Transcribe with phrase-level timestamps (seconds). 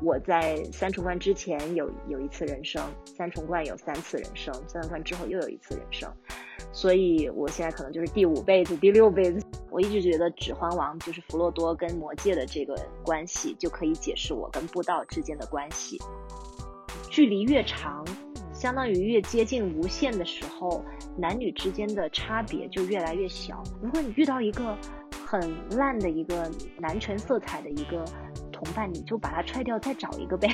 [0.00, 6.08] 我在三重冠之前有有一次人生，三重冠有三次人生，三重冠之后又有一次人生，
[6.72, 9.44] 所以我现在可能就是第五辈子、第六辈子。
[9.70, 15.98] 我一直觉得《指环王》就是弗洛多跟魔戒的这个关系，就可以解释我跟布道之间的关系。
[17.10, 18.06] 距离越长，
[18.52, 20.84] 相当于越接近无限的时候，
[21.16, 23.62] 男女之间的差别就越来越小。
[23.82, 24.76] 如果你遇到一个
[25.26, 25.40] 很
[25.76, 28.04] 烂的一个男权色彩的一个。
[28.58, 30.48] 同伴，你就把它踹掉，再找一个呗。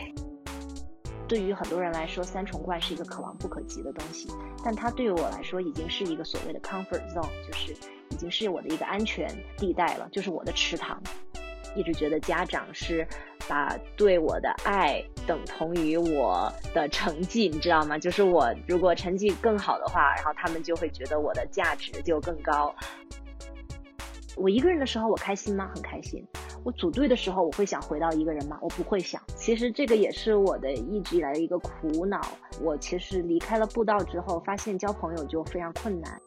[1.26, 4.28] 对于很多人来说，三重冠是一个可望不可及的东西，
[4.62, 7.72] 但它对于我来说已经是一个所谓的 comfort zone，就是
[8.10, 11.02] 已经是我的一个安全地带了，就是我的池塘。
[11.74, 13.04] 一直觉得家长是
[13.48, 17.98] 把对我的爱等同于我的成绩，你知道吗？
[17.98, 22.72] 就是我如果成绩更好的话，然后他们就会觉得我的价值就更高。
[24.36, 25.70] 我一个人的时候，我开心吗？
[25.74, 26.26] 很开心。
[26.64, 28.58] 我组队的时候，我会想回到一个人吗？
[28.60, 29.20] 我不会想。
[29.36, 32.20] 其实这个也是我的一直以来的一个苦恼。
[32.60, 36.20] 我其实离开了步道之后，发现交朋友就非常困难。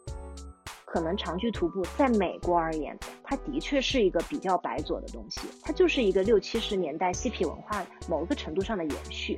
[0.86, 9.38] 可能长距徒步在美国而言，它的确是一个比较白左的东西，它就是一个六七十年代嬉皮文化某一个程度上的延续。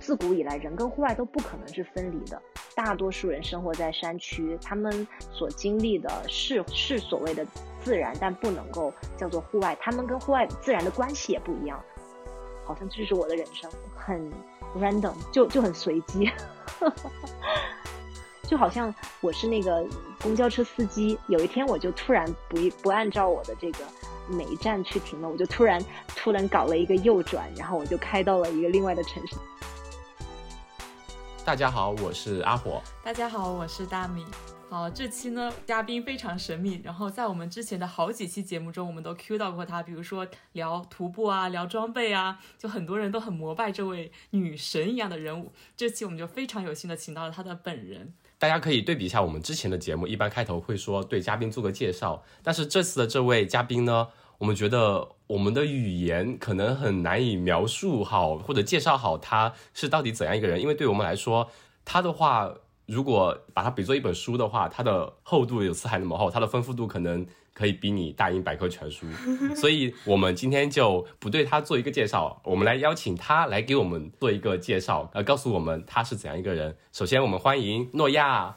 [0.00, 2.40] 自古以来，人跟户外都不可能是分离的。
[2.74, 7.46] 大多数人生活在山区，他们所经历的是是所谓的
[7.84, 9.76] 自然，但不能够叫做户外。
[9.80, 11.78] 他们跟户外自然的关系也不一样。
[12.64, 14.30] 好像这是我的人生，很
[14.78, 16.30] random，就就很随机，
[18.48, 19.84] 就好像我是那个
[20.22, 23.78] 公交车司机，有一天我就突然不不按照我的这个
[24.28, 25.84] 每一站去停了，我就突然
[26.16, 29.36] 突然搞了一个右转，然后我就开到了一个另外的城市。
[31.42, 32.82] 大家好，我是阿火。
[33.02, 34.24] 大家好，我是大米。
[34.68, 36.80] 好，这期呢，嘉宾非常神秘。
[36.84, 45.52] 然后在我们之前的好几期节目中，我们都 Q 到过他，比如说聊徒步啊，聊装备啊，就很多人都很膜拜这位女神一样的人物。
[45.76, 48.12] 这期我们就非常有幸的请到了他的本人。
[48.38, 54.08] 大家可以对比一下我们之前的节目，一般开头会说对嘉宾做个介绍，但是这次的这位嘉宾呢？
[54.40, 61.46] 我们觉得我们的语言可能很难以描述好或者介绍好他是到底怎样一个人，因为对我们来说，
[61.84, 62.50] 他的话
[62.86, 69.04] 如果把它比作一本书的话，它的厚度有四海那么厚，它的丰富度可能可以比你大英百科全书。
[69.54, 76.74] 所以我们今天就不对他做一个介绍，我们来邀请他来给我们做一个介绍，呃，告诉我们他是怎样一个人。
[76.92, 78.56] 首先，我们欢迎诺亚。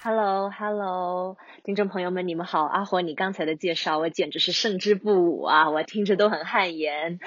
[0.00, 1.36] Hello，Hello。
[1.64, 2.62] 听众朋友们，你们好！
[2.64, 7.18] 阿火，你刚才的介绍我简直是胜之不武啊，我听着都很汗颜。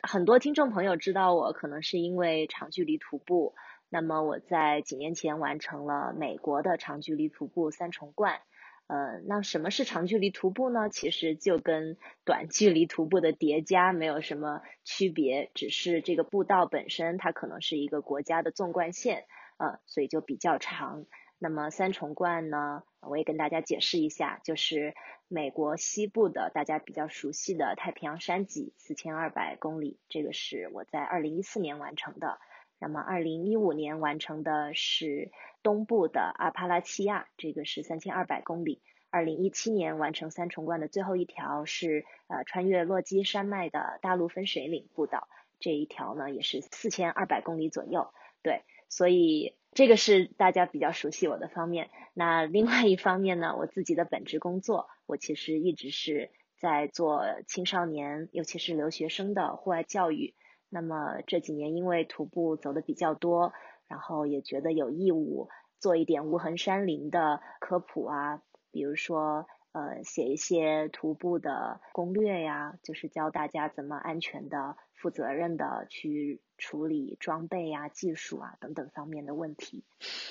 [0.00, 3.56] 很多听众朋友知道我，可能是因为长距离徒步。
[3.88, 8.38] 那么我在几年前完成了美国的长距离徒步三重冠。
[8.86, 10.88] 呃，那什么是长距离徒步呢？
[10.88, 19.24] 其实就跟短距离徒步的叠加没有什么区别，只是这个步道本身它可能是一个国家的纵贯线，
[19.58, 21.06] 呃，所以就比较长。
[21.42, 24.94] 那么三重冠呢，我也跟大家解释一下，就是
[25.26, 32.38] 美国西部的大家比较熟悉的太平洋山脊，四千二百公里，这个是我在二零一四年完成的。
[32.78, 38.82] 那么二零一五年完成的是东部的阿帕拉契亚，这个是三千二百公里。
[39.08, 45.26] 二零一七年完成三重冠的最后一条是呃穿越落基山脉的大陆分水岭步道，
[45.58, 48.12] 这一条呢也是四千二百公里左右。
[48.42, 49.56] 对，所以。
[49.72, 51.90] 这个是大家比较熟悉我的方面。
[52.12, 60.34] 那另外一方面呢，我自己的本职工作，我其实一直是在做青少年，尤其是留学生的户外教育。
[60.68, 63.52] 那么这几年因为徒步走的比较多，
[63.88, 65.48] 然后也觉得有义务
[65.78, 74.76] 做一点无痕山林的科普啊，比如说呃写一些徒步的攻略呀，就是教大家怎么安全的。
[75.00, 79.82] 负责任的去处理装备呀、技术啊等等方面的问题。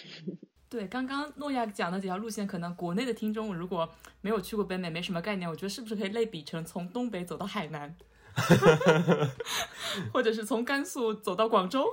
[0.70, 3.90] 对，刚刚诺亚讲的几条路线，可能国内的听众如果
[4.22, 5.50] 没有去过北美，没什么概念。
[5.50, 7.96] 我觉得是不是可以类比成从东北走到海南，
[10.13, 11.92] 或者是从甘肃走到广州？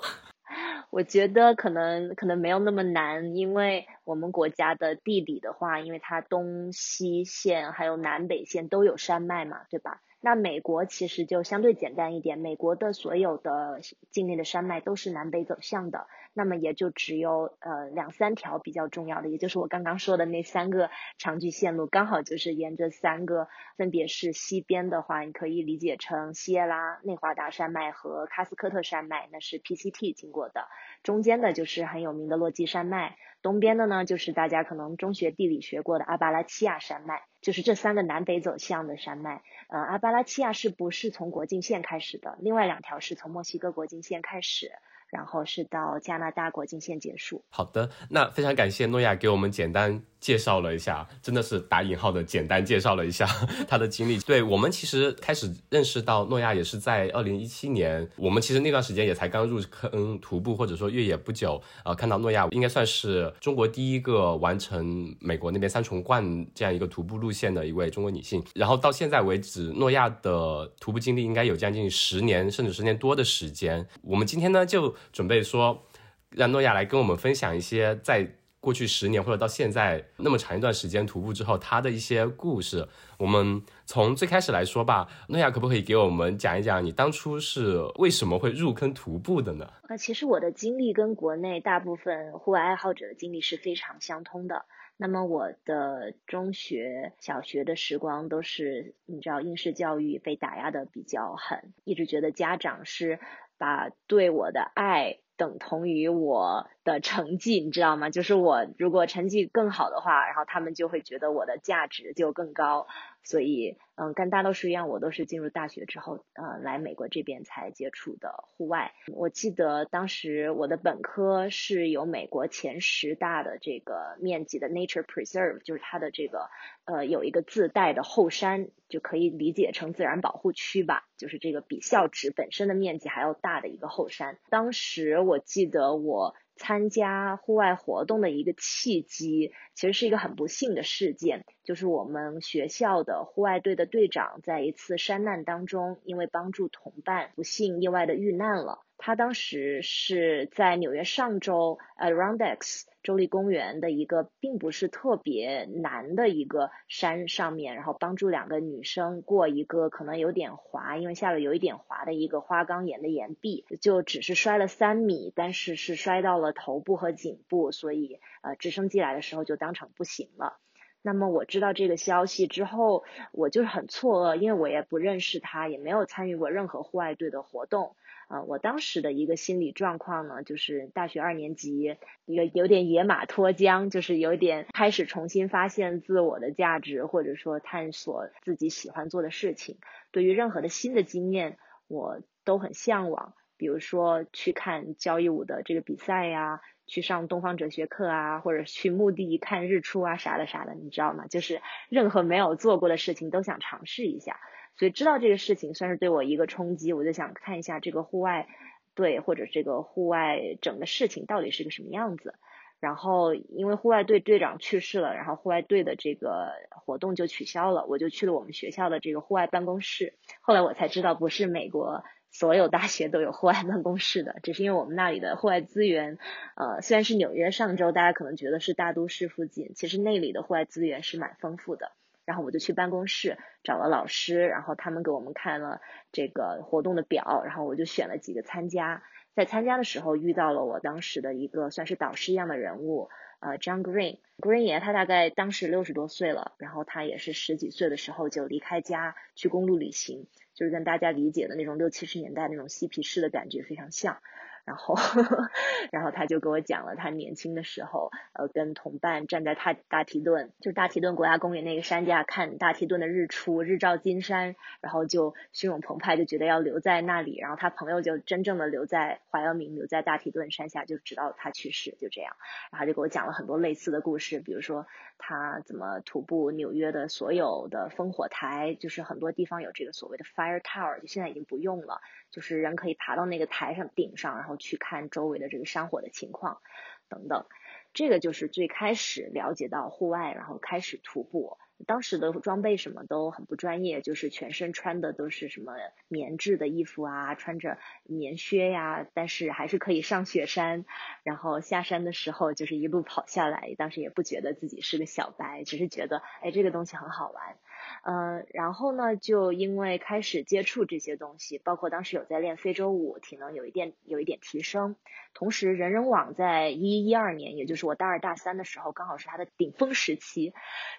[0.97, 10.01] 我觉得可能可能没有那么难，因为我们国家的地理的话，因为它东西线还有南北线都有山脉嘛，对吧？
[10.27, 13.79] 那美国其实就相对简单一点，美国的所有的
[14.11, 23.47] 境内的山脉都是南北走向的，那么也就只有呃两三条比较重要的，也就是我刚刚说的那三个长距线路，刚好就是沿着三个，
[23.77, 30.67] 分别是西边的话，你可以理解成西耶拉内华达山脉和喀斯科特山脉，那是 PCT 经过的，
[31.05, 37.23] 中间的就是很有名的落基山脉，东边的呢就是大家可能中学地理学过的阿巴拉契亚山脉。
[37.47, 39.45] 就是这三个南北走向的山脉。
[39.69, 42.37] 呃，阿巴拉契亚是不是从国境线开始的？
[42.41, 44.73] 另外两条是从墨西哥国境线开始。
[45.09, 47.45] 然后是到加拿大国境线结束。
[47.49, 50.03] 好的，那非常感谢诺亚给我们简单。
[50.27, 53.25] 介绍了一下，真的是打引号的简单介绍了一下
[53.69, 54.19] 他的经历。
[54.19, 68.43] 对我们其实开始认识到诺亚也是在二零一七年，我们其实那段时间也才刚入坑徒步或者说越野不久，呃，看到诺亚应该算是中国第一个完成美国那边三重冠这样一个徒步路线的一位中国女性。
[68.53, 73.87] 然后到现在为止，诺亚的徒步经历应该有将近十年甚至十年多的时间。
[74.03, 75.85] 我们今天呢就准备说，
[76.31, 78.29] 让诺亚来跟我们分享一些在。
[78.67, 82.85] 过去十年或者到现在那么长一段时间徒步之后，他的一些故事，
[83.17, 85.09] 我们从最开始来说吧。
[85.29, 89.73] 诺亚可不可以给我们讲一讲你当初是为什么会入坑徒步的呢？
[89.89, 94.65] 呃，其实我的经历跟国内大部分户外爱好者的经历是非常相通的。
[94.97, 103.21] 那么我的中学、小学的时光都是你知道应试教育被打压的比较狠，一直觉得家长是
[103.59, 105.19] 把对我的爱。
[105.37, 108.11] 等同于我的成绩，你知道吗？
[108.11, 112.87] 就是我如果成绩更好的话，然后他们就会觉得我的价值就更高，
[113.27, 113.77] 所以。
[113.99, 118.93] 嗯，跟大多数一样，我都是进入大学之后，呃，来美国这边才接触的户外。
[119.15, 126.51] 我记得当时我的本科是有美国前十大的这个面积的 Nature Preserve，就是它的这个
[126.85, 134.37] 呃有一个自带的后山，就可以理解成自然保护区吧，就是这个比校址本身的面积还要大的一个后山。
[134.51, 136.35] 当时我记得我。
[136.57, 148.81] 参加户外活动的一个契机，其实是一个很不幸的事件，就是我们学校的户外队的队长在一次山难当中，因为帮助同伴，不幸意外的遇难了。
[148.99, 170.59] 他当时是在纽约上州，呃，Rondex 州立公园的一个并不是特别难的一个山上面，然后帮助两个女生过一个可能有点滑，因为下了有一点滑的一个花岗岩的岩壁，就只是摔了三米，但是是摔到了头部和颈部，所以呃直升机来的时候就当场不行了。
[171.01, 177.95] 那么我知道这个消息之后，我就是很错愕，因为我也不认识他，也没有参与过任何户外队的活动。
[178.29, 189.79] 啊，我当时的一个心理状况呢，就是大学二年级，有有点野马脱缰，就是有点开始重新发现自我的价值，或者说探索自己喜欢做的事情。
[190.11, 191.57] 对于任何的新的经验，
[191.87, 193.35] 我都很向往。
[193.59, 201.27] 比如说去看交谊舞的这个比赛呀，去上东方哲学课啊，或者去墓地看日出啊，啥的啥的，你知道吗？
[201.29, 204.41] 就是任何没有做过的事情都想尝试一下。
[204.79, 208.47] 所以知道这个事情算是对我一个冲击，我就想看一下这个户外
[208.95, 212.35] 队或者这个户外整个事情到底是个什么样子。
[212.79, 220.13] 然后因为户外队队长去世了，然后户外队的这个活动就取消了，我就去了我们学校的这个户外办公室。
[220.43, 226.19] 后来我才知道，不是美国所有大学都有户外办公室的，只是因为我们那里的户外资源，
[226.55, 231.93] 呃，虽然是纽约上周，大家可能觉得是大都市附近，其实那里的户外资源是蛮丰富的。
[232.27, 235.81] 然后我就去办公室找了老师，然后他们给我们看了
[236.13, 239.03] 这个活动的表，然后我就选了几个参加。
[239.35, 244.19] 在参加的时候遇到了我当时的一个算是导师一样的人物，呃，John Green。
[244.39, 254.19] Green 爷他大概当时六十多岁了，然后他也是十几岁的时候就离开家去公路旅行，就是跟大家理解的那种六七十年代那种嬉皮士的感觉非常像。
[254.67, 254.97] 然后，
[255.93, 267.39] 然后他就给我讲了他年轻的时候，呃，跟同伴站在大大提顿，就是大提顿国家公园那个山架看大提顿的日出，日照金山，然后就汹涌澎湃，就觉得要留在那里。
[267.39, 272.35] 然后他朋友就真正的留在怀俄明，留在大提顿山下，就直到他去世，就这样。
[272.73, 282.01] 然后就给我讲了很多类似的故事，比如说他怎么徒步纽约的所有的烽火台，就是很多地方有这个所谓的 fire tower，就现在已经不用了。
[282.37, 286.61] 就是人可以爬到那个台上顶上，然后去看周围的这个山火的情况，
[287.09, 287.47] 等等。
[287.95, 291.57] 这个就是最开始了解到户外，然后开始徒步。
[291.87, 295.73] 当时的装备什么都很不专业，就是全身穿的都是什么
[296.09, 300.85] 棉质的衣服啊，穿着棉靴呀，但是还是可以上雪山。
[301.23, 307.57] 然后下山的时候就是一路跑下来，当时也不觉得自己是个小白，只是觉得哎这个东西很好玩。
[308.05, 314.97] 嗯，然后呢，就因为开始接触这些东西，包括当时有在练非洲舞，体能有一点有一点提升。
[315.35, 320.53] 同时，人人网在一一二年，也就是我大二大三的时候，刚好是它的顶峰时期，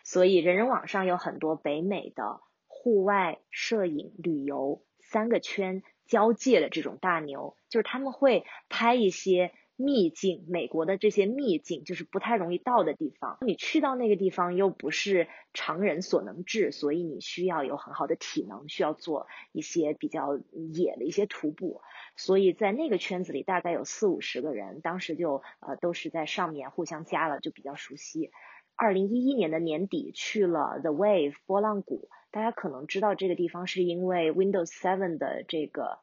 [0.04, 13.38] 所以人人网上有很多北美的户外摄影旅游三个圈交界的这种大牛，就是他们会拍一些秘境，美国的这些秘境就是不太容易到的地方。
[13.42, 20.36] 你去到那个地方又不是常人所能至，所以你需要有很好的体能，需要做一些比较
[20.74, 21.82] 野的一些徒步。
[22.16, 28.32] 所以在那个圈子里，大概有四五十个人，当时就呃都是在上面互相加了，就比较熟悉。
[28.76, 36.00] 二零一一年的年底去了 The Wave 波浪谷，大家可能知道这个地方是因为 Windows Seven 的这个。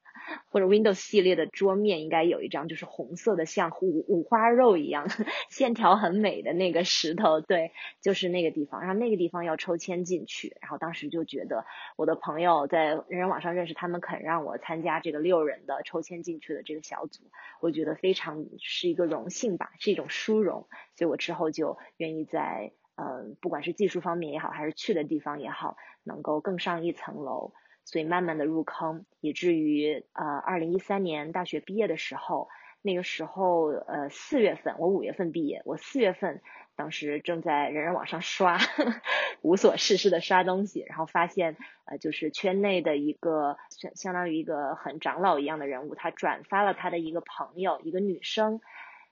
[0.50, 5.06] 或者 Windows 系列的桌面应该有一张，就是红色的，像五五花肉一样，
[5.50, 8.80] 线条很美的那个石头，对，就是那个地方。
[8.80, 11.64] 然后那个地方要抽签进去，然后当时就觉得
[11.96, 17.24] 我的朋友在人人网上认识他们，肯让我参加这个六人的抽签进去的这个小组，
[17.60, 20.68] 我觉得非常是一个荣幸吧，是一种殊荣。
[20.96, 27.52] 所以我之后就愿意在呃，不管是技术方面也好，还是去的地方也好，能够更上一层楼。
[27.84, 32.48] 所以慢慢的入坑，以至于呃，二零一三年大学毕业的时候，
[32.82, 36.40] 那个时候呃四月份，我五月份毕业，我四月份
[36.76, 38.58] 当时正在人人网上刷，
[39.42, 48.60] 无所事事的刷东西，然后发现呃就是圈内的一个相相当于一个很长老一样的人物，他转发了他的一个朋友，一个女生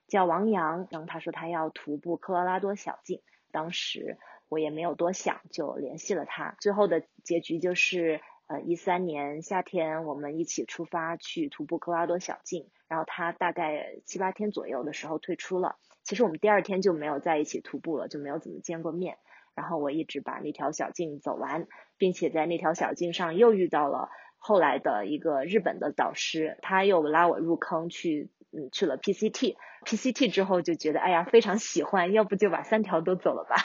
[0.08, 8.20] 叫王阳，然后他说他要徒步科罗拉多小径，当时我也没有多想，就联系了他，最后的结局就是。
[8.48, 15.76] 呃，一三年夏天，我们一起出发去徒步科拉多小径，然后他大概七八天左右的时候退出了。
[16.04, 19.16] 其实我们第二天就没有在一起徒步了，就没有怎么见过面。
[19.54, 24.08] 然后我一直把那条小径走完，并且在那条小径上又遇到了
[24.38, 29.56] 后来的一个日本的导师，他又拉我入坑去，嗯，去了 PCT。
[29.84, 33.56] PCT 之后就觉得，哎呀，非常喜欢，要不就把三条都走了吧。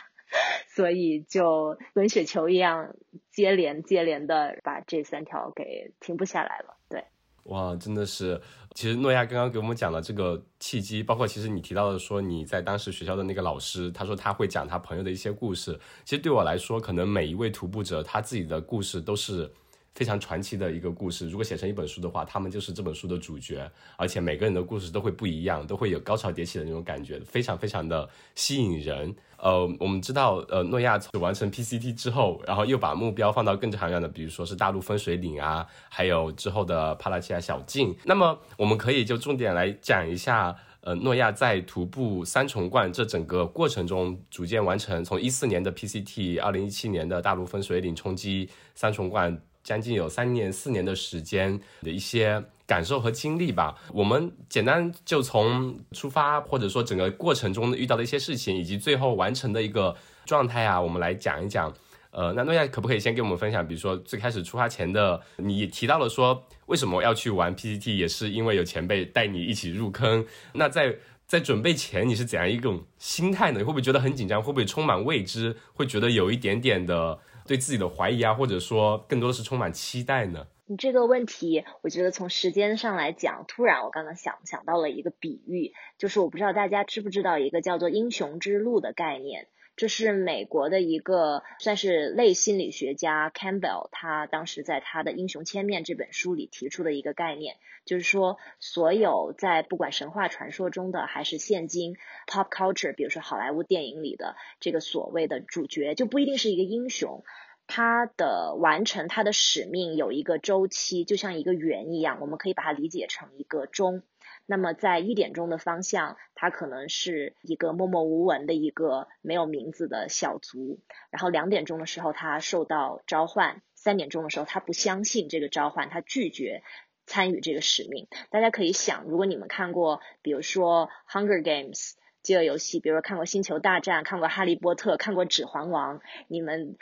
[0.78, 2.94] 所以就滚雪球一样
[3.32, 6.78] 接连接连的把这三条给停不下来了。
[6.88, 7.04] 对，
[7.46, 8.40] 哇，真的是，
[8.76, 15.80] 其实诺亚刚刚给我们讲的这个契机，包括其实你提到的说你在当时学校的那个老师，他说他会讲他朋友的一些故事。
[16.06, 19.52] 其实对我来说，可能每一位徒步者他自己的故事都是。
[19.98, 29.16] 非常传奇的一个故事，如果写成一本书的话，他们就是这本书的主角，而且每个人的故事都会不一样，都会有高潮迭起的那种感觉，非常非常的吸引人。
[29.40, 37.96] 呃，我们知道，呃，诺亚完成 PCT 之后，然后又把目标放到更长远的，比如说是大陆分水岭啊，还有之后的帕拉契亚小径。
[38.06, 49.42] 那么，我们可以就重点来讲一下，呃，诺亚在徒步三重冠这整个过程中，逐渐完成从一四年的 PCT，二零一七年的大陆分水岭冲击三重冠。
[49.68, 53.76] 将近有三年、四年的时间的一些感受和经历吧。
[53.92, 59.94] 我们简单就从出发，或者说整个过程中遇到的一些事情，以及最后完成的一个
[60.26, 61.74] 状态啊，我们来讲一讲。
[62.12, 70.26] 呃，那诺亚可不可以先给我们分享，比如说最开始出发前的，你提到了说为什么要去玩 PPT，也是因为有前辈带你一起入坑。
[70.54, 70.96] 那在
[71.28, 73.58] 在准备前，你是怎样一种心态呢？
[73.60, 74.42] 你会不会觉得很紧张？
[74.42, 75.58] 会不会充满未知？
[75.74, 77.20] 会觉得有一点点的？
[77.48, 80.46] 对自己的怀疑啊，或者说更多的是充满期待呢？
[80.70, 89.48] 你这个问题，我觉得从时间上来讲，突然我刚刚想想到了一个比喻，就是我不知道大家知不知道一个叫做“英雄之路”的概念。
[89.78, 107.24] 这是美国的一个算是类心理学家 Campbell，他当时在他的《英雄千面》这本书里提出的一个概念，就是说，所有在不管神话传说中的，还是现今 pop culture，比如说好莱坞电影里的这个所谓的主角，就不一定是一个英雄，
[107.68, 114.02] 他的完成他的使命有一个周期，就像一个圆一样，我们可以把它理解成一个钟。
[114.50, 120.80] 那么在一点钟的方向，它可能是一个默默无闻的一个没有名字的小卒。
[121.12, 126.64] 然后两点钟的时候，他受到召唤；三点钟的时候，他不相信这个召唤，他拒绝
[127.06, 128.08] 参与这个使命。
[128.30, 131.76] 大家可以想，如果你们看过，比如说《Hunger Games》
[132.24, 136.00] 饥饿游戏，比如说看过《星球大战》，看过《哈利波特》，看过《指环王》，
[136.30, 136.78] 你们。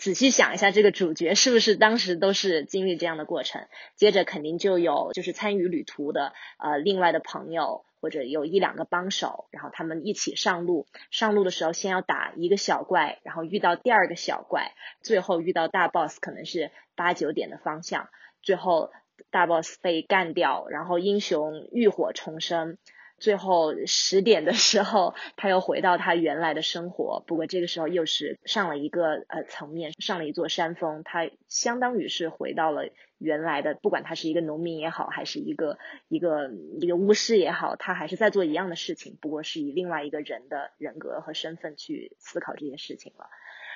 [0.00, 3.68] 仔细想一下，这个主角是不是当时都是经历这样的过程？
[3.96, 10.86] 接着肯定就有就是参与旅途的呃另外的朋友，或者有一两个帮手，然后他们一起上路。
[11.10, 18.08] 上路的时候先要打一个小怪，然后遇到第二个小怪，最后遇到大 boss，可能是八九点的方向，
[18.40, 18.90] 最后
[19.30, 22.78] 大 boss 被干掉，然后英雄浴火重生。
[23.20, 27.22] 最后十点的时候，他又回到他原来的生活。
[27.26, 31.02] 不过这个时候又是上了一个呃层面，上了一座山峰。
[31.04, 36.50] 他相当于是回到了原来的，不管他是一个农民也好，还是一个一个
[36.80, 43.26] 一个巫师也好，他还是在做一样的事情，不过是以另外一个人的人格和身份去思考这些事情了。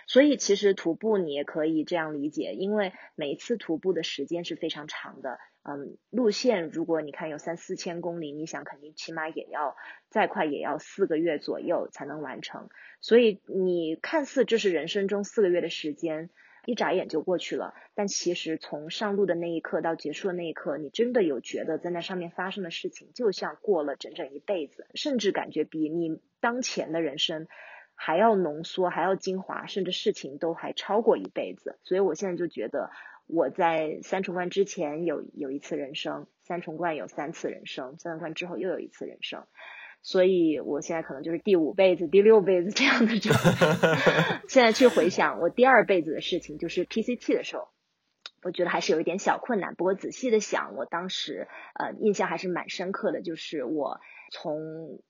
[0.06, 5.38] 所以其实徒步你也可以这样理解，因为每一次徒步的时间是非常长的。
[5.66, 9.76] 嗯，路线如果你看有三四千公里，你想肯定起码也要
[10.10, 12.68] 再快也要四个月左右才能完成。
[13.00, 16.28] 所以你看似这是人生中四个月的时间，
[16.66, 17.72] 一眨眼就过去了。
[17.94, 27.46] 但其实从上路的那一刻到结束的那一刻，你真的有觉得在那上面发生的事情，就像过了整整一辈子，甚至感觉比你当前的人生
[27.94, 31.78] 还要浓缩、还要精华，甚至事情都还超过一辈子。
[31.84, 32.90] 所以我现在就觉得。
[33.26, 39.46] 我在三重冠之前有有一次人生，三重冠有三次人生，三重冠之后又有一次人生，
[40.02, 44.42] 所以我现在可能就是第五辈子、第六辈子这样的状态。
[44.46, 47.68] 现在去回想我第二辈子的事情，就是 PCT 的时候，
[48.42, 49.74] 我觉得还是有一点小困难。
[49.74, 54.00] 不过仔细的想，我当时呃印象还是蛮深刻的，就是我
[54.30, 55.00] 从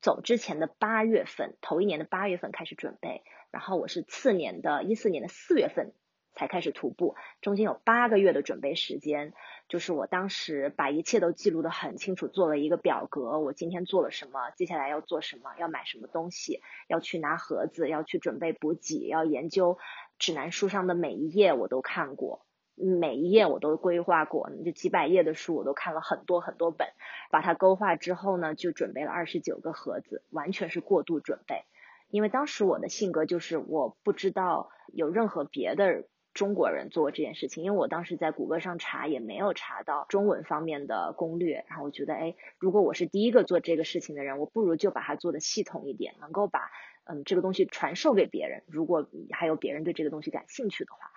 [0.00, 5.92] 走之前的八月份，头一年的八月份开始准备，然后我是次年的一四年的四月份。
[6.34, 9.32] 才开始徒步，中间有八个月的准备时间，
[9.68, 19.78] 就是我当时把一切都记录的很清楚，做了一个表格，我今天做了什么，接下来要做什么，要买什么东西，要去拿盒子，要去准备补给，要研究
[20.18, 26.88] 指南书上的每一页我都看过，每一页我都规划过，就几百页的书我都看了很多很多本，
[27.30, 31.62] 把它勾画之后呢，就准备了二十九个盒子，完全是过度准备，
[32.08, 36.08] 因为当时我的性格就是我不知道有任何别的。
[36.34, 46.72] 中国人做这件事情，因为我当时在谷歌上查也没有查到中文方面的攻略，然后我觉得，哎，如果我是第一个做这个事情的人，我不如就把它做的系统一点，能够把
[47.04, 48.64] 嗯这个东西传授给别人。
[48.66, 51.12] 如果还有别人对这个东西感兴趣的话，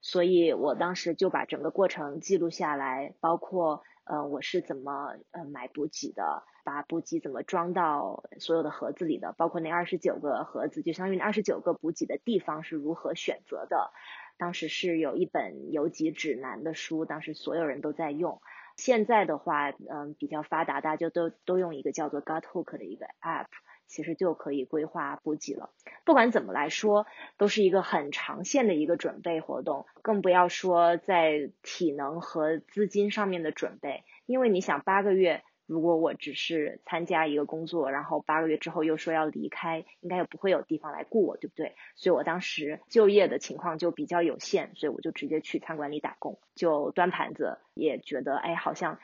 [0.00, 13.92] 所以我当时就把整个过程记录下来，包括呃我是怎么呃买补给的，把补给怎么装到所有的盒子里的，包括那二十九个盒子，就相当于那二十九个补给的地方是如何选择的。
[14.42, 18.40] 当时是有一本游记指南的书，当时所有人都在用。
[18.76, 23.46] 现在的话，嗯，比较发达，大家就都都用一个叫做 Guthook 的一个 app，
[23.86, 25.70] 其实就可以规划补给了。
[26.04, 27.06] 不管怎么来说，
[27.38, 35.44] 都是一个很长线的一个准备活动，更不要说在体能和资金上面的准备，因为你想八个月。
[35.66, 41.74] 如果我只是参加一个工作，然后八个月之后又说要离开，应该也不会有地方来雇我，对不对？
[41.94, 48.98] 所以我当时就业的情况就比较有限，所以我就直接去餐馆里打工，就端盘子，也觉得哎，好像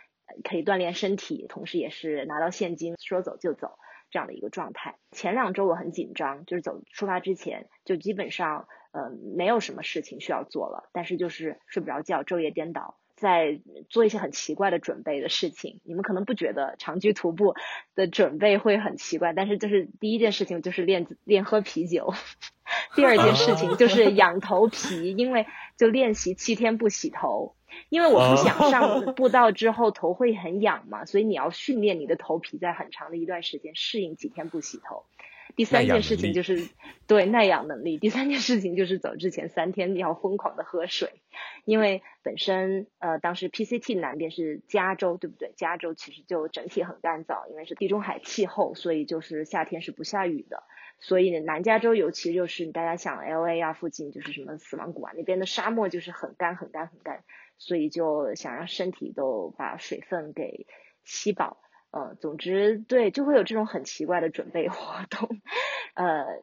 [0.45, 3.79] 可以锻炼身体，同时也是拿到现金，说走就走
[4.11, 4.97] 这样的一个状态。
[5.13, 12.99] 前两周我很紧张，就是走出发之前就基本上呃没有什么事情需要做了，但是就是睡不着觉，昼夜颠倒。
[13.19, 17.55] 在做一些很奇怪的准备的事情，你们可能不觉得长居徒步
[17.95, 22.15] 的准备会很奇怪，但是就是第一件事情就是练练喝啤酒，
[22.95, 27.57] 第二件事情就是养头皮，因为就练习七天不洗头，
[27.89, 35.05] 因为我不想上步道之后头会很痒嘛，所以你要训练你的头皮在很长的一段时间适应几天不洗头。
[35.57, 36.69] 第三件事情就是
[37.07, 37.99] 对耐氧能力。
[37.99, 41.21] 第三件事情就是走之前三天要疯狂的喝水，
[41.65, 45.53] 因为本身呃当时 PCT 南边是加州，对不对？
[45.57, 50.63] 加州其实就整体很干燥，因为是地中海气候，所以就是夏天是不下雨的。
[51.01, 57.23] 所以南加州尤其就是大家想 LA 啊附近就是什么死亡谷啊那边的沙漠就是很干很干很干，
[57.57, 60.67] 所以就想让身体都把水分给
[61.05, 61.59] 吸饱。
[61.91, 65.41] 呃，总之对，就会有这种很奇怪的准备活动。
[65.95, 66.43] 呃，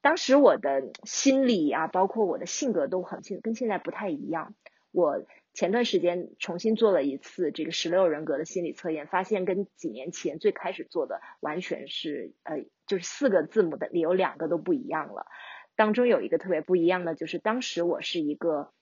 [0.00, 4.54] 当时我的心理啊，包括我的性格都很跟现在不太一样。
[4.92, 15.26] 我前段时间重新做了一次这个十六人格的心理测验，发现跟几年前最开始做的完全是呃，就是四个字母的里有两个都不一样了。
[15.74, 18.72] 当中有一个特别不一样的，就是当时我是一个。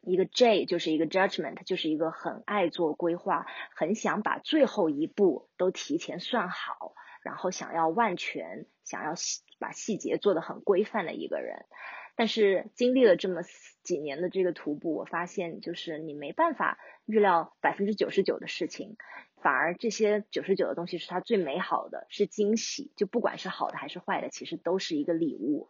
[0.00, 11.66] 一个 J 就是一个 judgment，就是一个很爱做规划，很想把最后一步都提前算好，然后想要万全，想要细把细节做得很规范的一个人。
[12.16, 13.42] 但是经历了这么
[13.84, 18.96] 几年的这个徒步，我发现就是你没办法预料百分之九十九的事情，
[19.40, 22.92] 反而这些九十九的东西是它最美好的，是惊喜。
[22.96, 25.68] 就不管是好的还是坏的，其实都是一个礼物。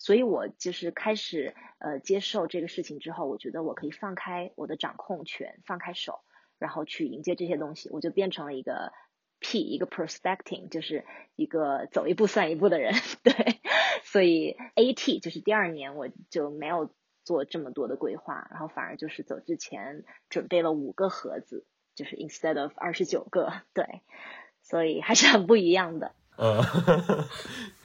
[0.00, 6.22] 所以我就是开始呃接受这个事情之后，我觉得我可以放开我的掌控权，放开手，
[6.58, 8.94] 然后去迎接这些东西，我就变成了一个
[9.40, 11.04] P，一个 prospecting，就是
[11.36, 12.94] 一个走一步算一步的人。
[13.22, 13.60] 对，
[14.02, 16.90] 所以 AT 就是第二年我就没有
[17.22, 23.52] 做这么多的规划，然后反而就是走之前准备了五个盒子，就是 instead of 二十九个。
[23.74, 24.00] 对，
[24.62, 26.14] 所以还是很不一样的。
[26.38, 26.62] 呃，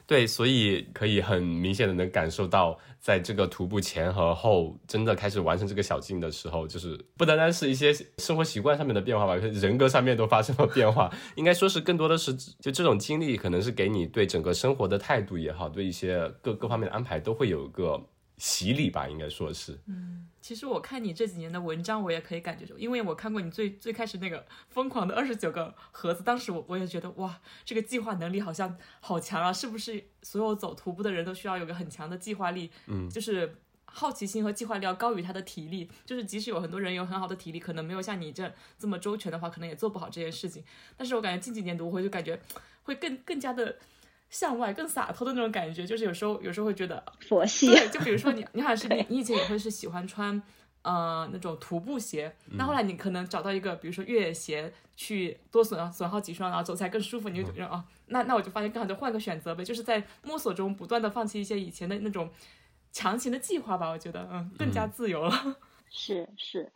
[0.06, 11.12] 对，所以可以很明显的能感受到，在这个徒步前和后，真的开始完成这个小径的时候，就是不单单是一些生活习惯上面的变化吧，人格上面都发生了变化。
[11.34, 18.00] 应该说是更多的是，就这种经历，可能是给你对整个生活的态度也好，对一些各各方面的安排都会有一个。
[18.38, 19.78] 洗礼吧，应该说是。
[19.86, 29.50] 嗯，其实我看你这几年的文章，我也可以感觉出，因为我看过你最最开始那个疯狂的二十九个盒子，当时我我也觉得哇，这个计划能力好像好强啊！
[29.50, 32.70] 是不是所有走徒步的人都需要有个很强的计划力？
[32.88, 35.90] 嗯，就是好奇心和计划力要高于他的体力。
[36.04, 40.62] 就是即使有很多人有很好的体力，可能没有像你这这么周全的话，可能也做不好这件事情。
[40.94, 42.38] 但是我感觉近几年读会就感觉
[42.82, 43.78] 会更更加的。
[44.38, 47.68] 向外更洒脱的那种感觉，就是有时候有时候会觉得佛系。
[47.68, 50.42] 对，就比如说你， 你好像是你，你以前也会是喜欢穿，
[50.82, 52.30] 呃，那种徒步鞋。
[52.52, 59.64] 那后来你可能找到一个，比如说越野鞋，去多损损耗几双，然后走起来更舒服，你就觉得哦，那那我就发现更好，就换个选择呗。
[59.64, 62.28] 就是在摸索中不断的放弃一些以前的那种
[62.92, 63.88] 强行的计划吧。
[63.88, 65.56] 我觉得，嗯，更加自由了。
[65.88, 66.70] 是是，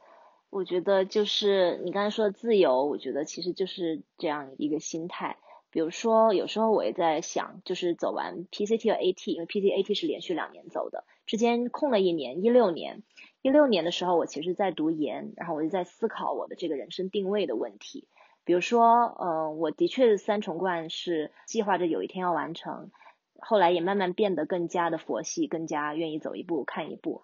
[0.49, 5.37] 我觉得就是你刚才说的自由，我觉得其实就是这样一个心态。
[5.71, 13.03] 比如说，有时候我也在想，就是走完 PCT 和 AT，因为 PCT、AT 是连续两年走的，之间空了一年，一六年。
[13.43, 18.07] 一六年的时候，我其实在读研，然后我就在思考我的这个人生定位的问题。
[18.45, 22.91] 比如说，嗯，我的确三重冠是计划着有一天要完成，
[23.39, 27.23] 后来也慢慢变得更加的佛系，更加愿意走一步看一步。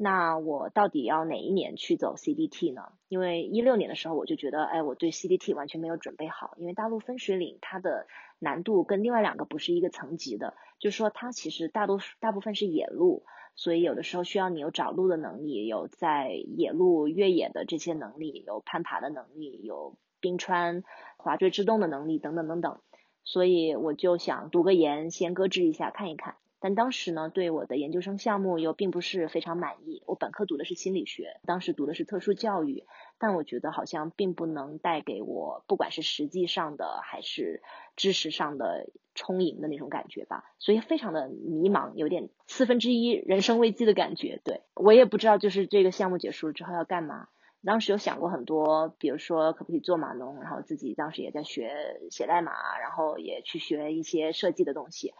[0.00, 2.92] 那我到底要哪一年去走 CDT 呢？
[3.08, 8.06] 因为一六年的时候我就觉得，哎，我对 CDT 完全没有准备好，因为大陆分水岭它的
[8.38, 13.24] 难度跟另外两个不是一个层级的，就是说它其实大多大部分是野路，
[13.56, 20.84] 所以有的时候需要你有找路的能力，有在野路越野的这些能力，有攀爬的能力，有冰川
[21.16, 22.78] 滑坠制动的能力等等等等，
[23.24, 26.36] 所以我就想读个研，先搁置一下看一看。
[26.60, 30.02] 但当时呢，对我的研究生项目又并不是非常满意。
[30.06, 32.84] 我本科读的是心理学，当时读的是特殊教育，
[33.18, 37.62] 但我觉得好像并不能带给我，不管是实际上的还是
[37.96, 40.44] 知识上的充盈的那种感觉吧。
[40.58, 44.40] 所以非常的迷茫，有点四分之一人生危机的感觉。
[44.44, 47.28] 对我也不知道，就是这个项目结束了之后要干嘛。
[47.64, 55.12] 当时有想过很多，比如说可不可以做码农，然后自己当时也在学写代码，然后也去学一些设计的东西。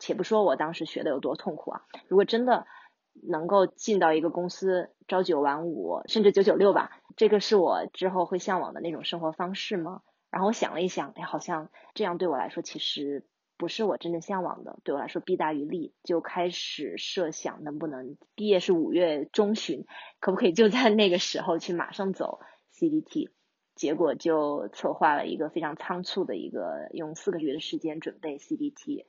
[0.00, 1.82] 且不说我当时学的有多痛苦啊！
[2.08, 2.66] 如果真的
[3.22, 10.02] 能够进到一个公司，朝九晚五，甚至九九六吧，这个是我之后会向往的那种生活方式吗？
[10.30, 13.26] 然后我想了一想，哎，好像这样对我来说其实
[13.58, 19.84] 不是我真正向往的，对我来说弊大于利，就开始设想能不能毕业是五月中旬，
[20.18, 22.40] 可不可以就在那个时候去马上走
[22.72, 23.28] CDT？
[23.74, 29.04] 结果就策划了一个非常仓促的一个，用四个月的时间准备 CDT。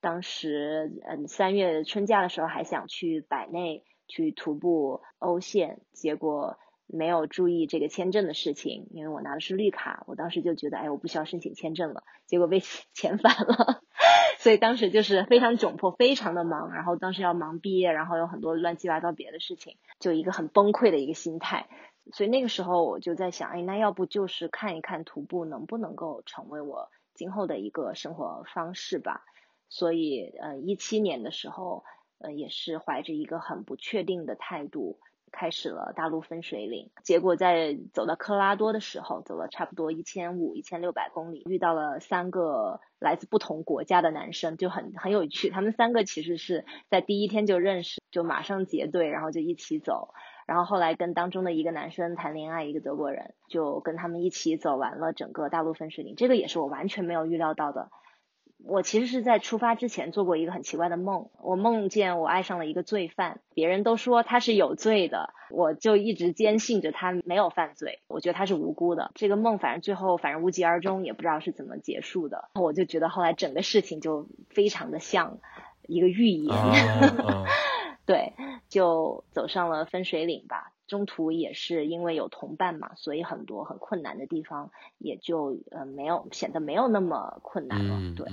[0.00, 12.60] 当时，嗯，三月春假的时候还想去百内去徒步欧线，结果没有注意这个签证的事情，因为我拿的是绿卡，我当时就觉得，哎，我不需要申请签证了，结果被
[12.94, 13.82] 遣返了，
[14.38, 21.68] 所以当时就是非常窘迫，非常的忙，然后当时要忙毕业，然后有很多乱七八糟别的事情，就一个很崩溃的一个心态，
[22.12, 29.24] 所以那个时候我就在想，哎，那要不就是看一看徒步能不能够成为我今后的一个生活方式吧。
[29.68, 31.84] 所以，呃，一七年的时候，
[32.18, 34.98] 呃，也是怀着一个很不确定的态度，
[35.32, 36.90] 开始了大陆分水岭。
[37.02, 45.50] 结果在走到科拉多的时候，走了差不多一千五、一千六百公里，遇到了三个来自不同国家的男生，就很很有趣。
[45.50, 50.14] 他们三个其实是在第一天就认识，就马上结队，然后就一起走。
[50.46, 56.14] 然后后来跟当中的一个男生谈恋爱，一个德国人，就跟他们一起走完了整个大陆分水岭。
[56.14, 57.90] 这个也是我完全没有预料到的。
[58.68, 69.12] 我其实是在出发之前做过一个很奇怪的梦，我梦见我爱上了一个罪犯，别人都说他是有罪的，我就一直坚信着他没有犯罪，我觉得他是无辜的。
[69.14, 72.50] 这个梦反正最后反正无疾而终，也不知道是怎么结束的。
[72.54, 75.38] 我就觉得后来整个事情就非常的像
[75.86, 76.54] 一个预言，
[78.04, 78.32] 对，
[78.68, 80.72] 就走上了分水岭吧。
[80.86, 88.14] 中途也是因为有同伴嘛，所以很多很困难的地方也就呃没有显得没有那么困难了。
[88.14, 88.26] 对，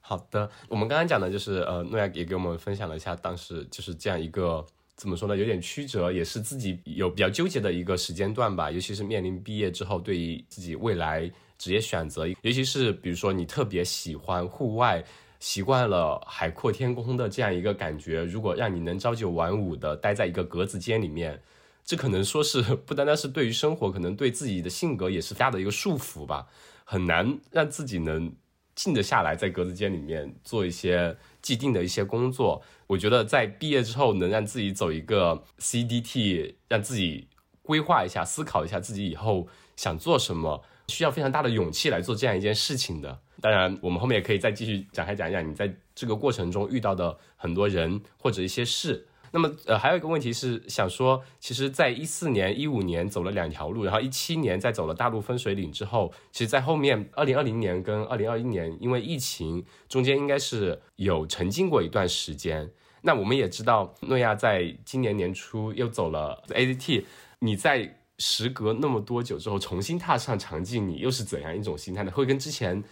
[0.00, 8.70] 好的，我们刚刚讲的就是呃诺亚也给我们分享了一下当时就是这样一个怎么说呢，有点曲折，也是自己有比较纠结的一个时间段吧。
[8.70, 15.04] 尤其是面临毕业之后，对于自己未来职业选择，尤其是比如说你特别喜欢户外，
[15.38, 21.40] 习惯了海阔天空的这样一个感觉，如果让你能朝九晚五的待在一个格子间里面。
[21.88, 26.46] 这可能说是不单单是对于生活，可能对自己的性格也是大的一个束缚吧，
[26.84, 28.30] 很难让自己能
[28.74, 32.60] 静得下来，在格子间里面做一些既定的一些工作。
[32.88, 37.26] 我觉得在毕业之后能让自己走一个 CDT，让自己
[37.62, 43.18] 规划一下、思考一下自己以后想做什么，需要非常大的勇气来做这样一件事情的。
[43.40, 49.08] 当然，我们后面也可以再继续展开讲一讲你在这个过程中遇到的很多人或者一些事。
[49.30, 62.70] 那么，呃，还有一个问题是想说，其实，在一四年、一五年走了两条路，然后一七年再走了大陆分水岭之后，其实，在后面二零二零年跟二零二一年，因为疫情中间应该是有沉浸过一段时间。
[63.02, 67.04] 那我们也知道，诺亚在今年年初又走了 AZT，
[67.40, 72.10] 你在时隔那么多久之后重新踏上场景，你又是怎样一种心态呢？
[72.10, 72.82] 会跟之前，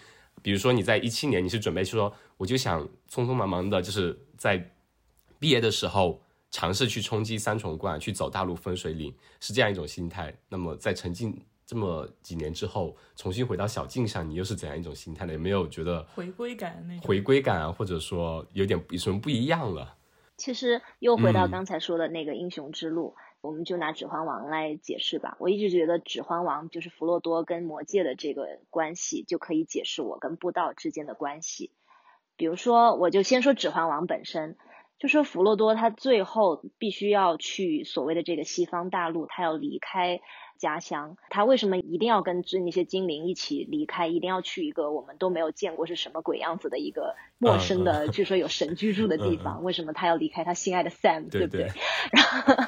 [0.42, 4.70] 比如说你在一七年，你是准备说，我就想匆匆忙忙的，就是在
[5.38, 6.20] 毕业的时候。
[6.57, 10.35] 尝试去冲击三重冠，去走大陆分水岭，是这样一种心态。
[10.49, 15.35] 那么在沉浸这么几年之后，重新回到小径上，你又是怎样一种心态呢？
[15.35, 19.99] 有没有觉得回归感那回归感啊，或者说有点有什么不一样了？
[20.38, 25.37] 其实又回到刚才说的那个英雄之路，我们就拿指环王来解释吧。
[25.38, 31.71] 我一直觉得指环王就是弗洛多跟魔戒的这个关系，就可以解释我跟布道之间的关系。
[32.38, 34.57] 比如说，我就先说指环王本身。
[34.99, 40.21] 就说弗洛多他最后必须要去所谓的这个西方大陆，他要离开
[40.57, 41.19] 家乡。
[41.29, 44.07] 他为什么一定要跟那些精灵一起离开？
[44.07, 49.63] 一定要去一个我们都没有见过是什么鬼样子的一个陌生的，据说有神居住的地方？
[49.65, 51.31] 为什么他要离开他心爱的 Sam？
[51.31, 51.71] 对不对？
[52.13, 52.65] 然后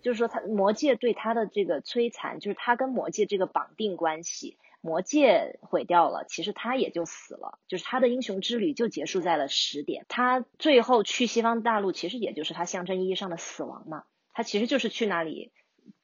[0.00, 4.56] 就是说，他魔界对他的这个摧残，就是他跟魔界这个绑定关系。
[4.80, 10.06] 魔戒毁掉了，其实他也就死了，就是他的英雄之旅就结束在了十点。
[10.08, 14.04] 他最后去西方大陆，其实也就是他象征意义上的死亡嘛。
[14.32, 15.50] 他其实就是去那里，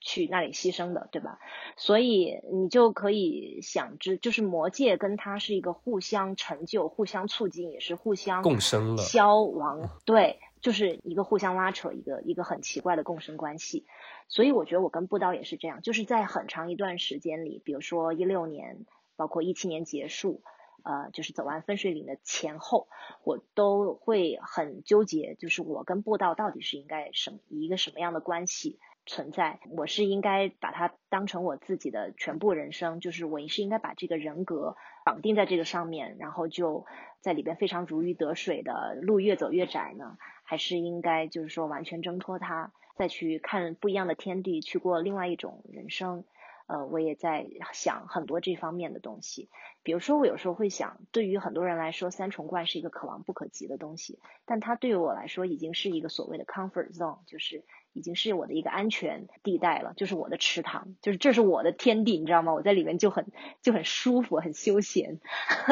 [0.00, 1.38] 去那里牺牲的，对吧？
[1.76, 9.88] 所以你就可以想知，就是魔戒跟他是一个互相成就、互相促进，也是互相共生了消亡。
[10.04, 13.86] 对，就是一个互相拉扯，一个一个很奇怪的共生关系。
[14.28, 18.84] 所以我觉得我跟布道也是这样，就是在很长一段时间里，比如说一六年，
[19.16, 20.42] 包括一七年结束，
[20.82, 22.88] 呃，就是走完分水岭的前后，
[23.22, 29.60] 我都会很纠结，就是我跟布道到底是应该什么一个什么样的关系存在？
[29.76, 36.86] 我是应该把它当成我自己的全部人生，就是我是应该把这个人格绑定在这个上面，然后就
[37.20, 40.16] 在里边非常如鱼得水的路越走越窄呢？
[40.42, 42.72] 还是应该就是说完全挣脱它？
[42.94, 46.24] 再去看不一样的天地，去过另外一种人生，
[46.66, 49.50] 呃，我也在想很多这方面的东西。
[49.82, 57.64] 比如说，我有时候会想，对于很多人来说，三重冠是一个可望不可及的东西，但它对于我来说，已经是一个所谓的 comfort zone，就是。
[57.94, 62.52] 已经是我的一个安全地带了，就是我的池塘，就是这是我的天地，你知道吗？
[62.52, 63.26] 我在里面就很
[63.62, 65.20] 就很舒服，很休闲。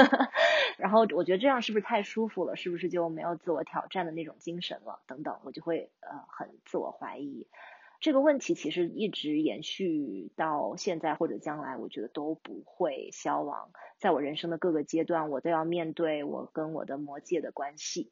[0.79, 2.57] 然后我觉得这样是不是太舒服了？
[2.57, 5.01] 是不是就没有自我挑战的那种精神了？
[5.07, 7.47] 等等，我就会呃很自我怀疑。
[8.01, 13.71] 这个问题其实一直延续到现在或者将来，我觉得都不会消亡。
[13.99, 18.11] 在我人生的各个阶段，我都要面对我跟我的魔戒的关系。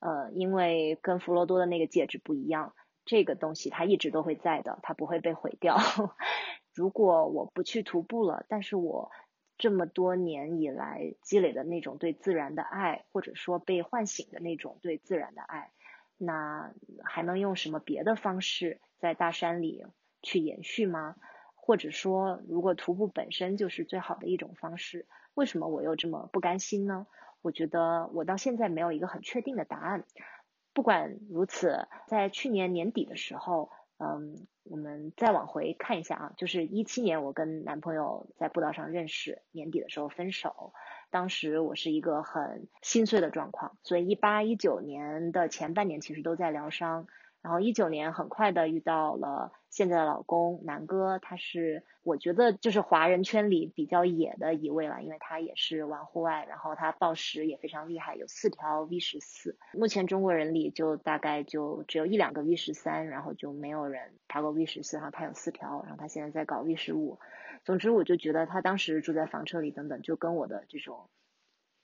[0.00, 2.72] 呃，因为跟弗罗多的那个戒指不一样。
[3.08, 5.78] 这个东西它一直都会在的，它不会被毁掉。
[6.74, 9.10] 如果我不去徒步了，但是我
[9.56, 15.72] 这么多年以来积累的那种对自然的爱，或者说被唤醒的那种对自然的爱，
[16.18, 16.70] 那
[17.02, 19.86] 还能用什么别的方式在大山里
[20.20, 21.16] 去延续吗？
[21.54, 27.06] 或者说，如果徒步本身就是最好的一种方式，为什么我又这么不甘心呢？
[27.40, 30.04] 我觉得我到现在没有一个很确定的答案。
[30.78, 40.72] 不管如此，在去年年底的时候，嗯，我们再往回看一下啊，就是一七年我跟男朋友在步道上认识，年底的时候分手，
[41.10, 47.08] 当时我是一个很心碎的状况，所以一八一九年的前半年其实都在疗伤。
[47.42, 59.56] 然后一九年很快的遇到了现在的老公南哥，他是我觉得就是华人圈里比较野的一位了，因为他也是玩户外，然后他暴食也非常厉害，有四条 V 十四。
[59.72, 67.18] 目前中国人里就大概就只有一两个 V 十三，然后就没有人爬过 V 十四，然后他有四条，然后他现在在搞 V 十五。
[67.64, 71.08] 总之我就觉得他当时住在房车里等等，就跟我的这种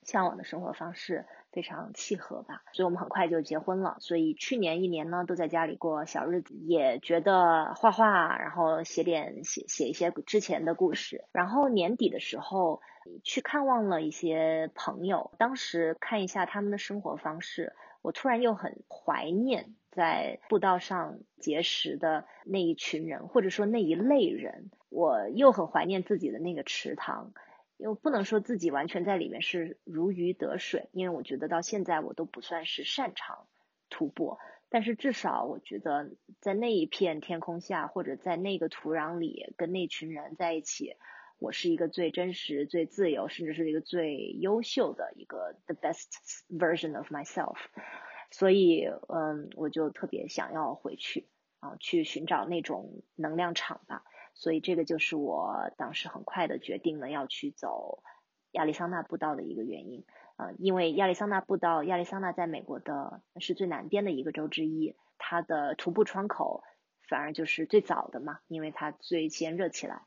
[0.05, 1.27] 向往的生活方式。
[1.53, 3.97] 非常契合吧，所以我们很快就结婚了。
[4.01, 11.27] 所以去年一年呢，都在家里过小日子，也觉得画画，然后写点写写一些之前的故事。
[11.31, 12.83] 然后年底的时候
[13.23, 24.73] 去看望了一些朋友，当时看一下他们的生活方式，我突然又很怀念在步道上结识的那一群人，或者说那一类人。
[24.91, 27.33] 我又很怀念自己的那个池塘。
[27.77, 33.47] 又不能说自己完全在里面是如鱼得水，因为我觉得到现在我都不算是擅长
[33.91, 36.11] 徒步，但是至少我觉得
[36.41, 40.97] 在那一片天空下，或者在那个土壤里，跟那群人在一起，
[41.39, 46.07] 我是一个最真实、最自由，甚至是一个最优秀的一个 the best
[46.49, 47.57] version of myself。
[48.31, 51.29] 所以，嗯，我就特别想要回去
[51.61, 54.05] 啊，去寻找那种能量场吧。
[54.35, 58.03] 所以这个就是我当时很快的决定了要去走
[58.51, 60.05] 亚利桑那步道的一个原因，
[60.37, 66.63] 呃，因为亚利桑那步道，亚利桑那在美国的是最南边的一个州之一，它的徒步窗口
[67.09, 70.03] 反而就是最早的嘛，因为它最先热起来。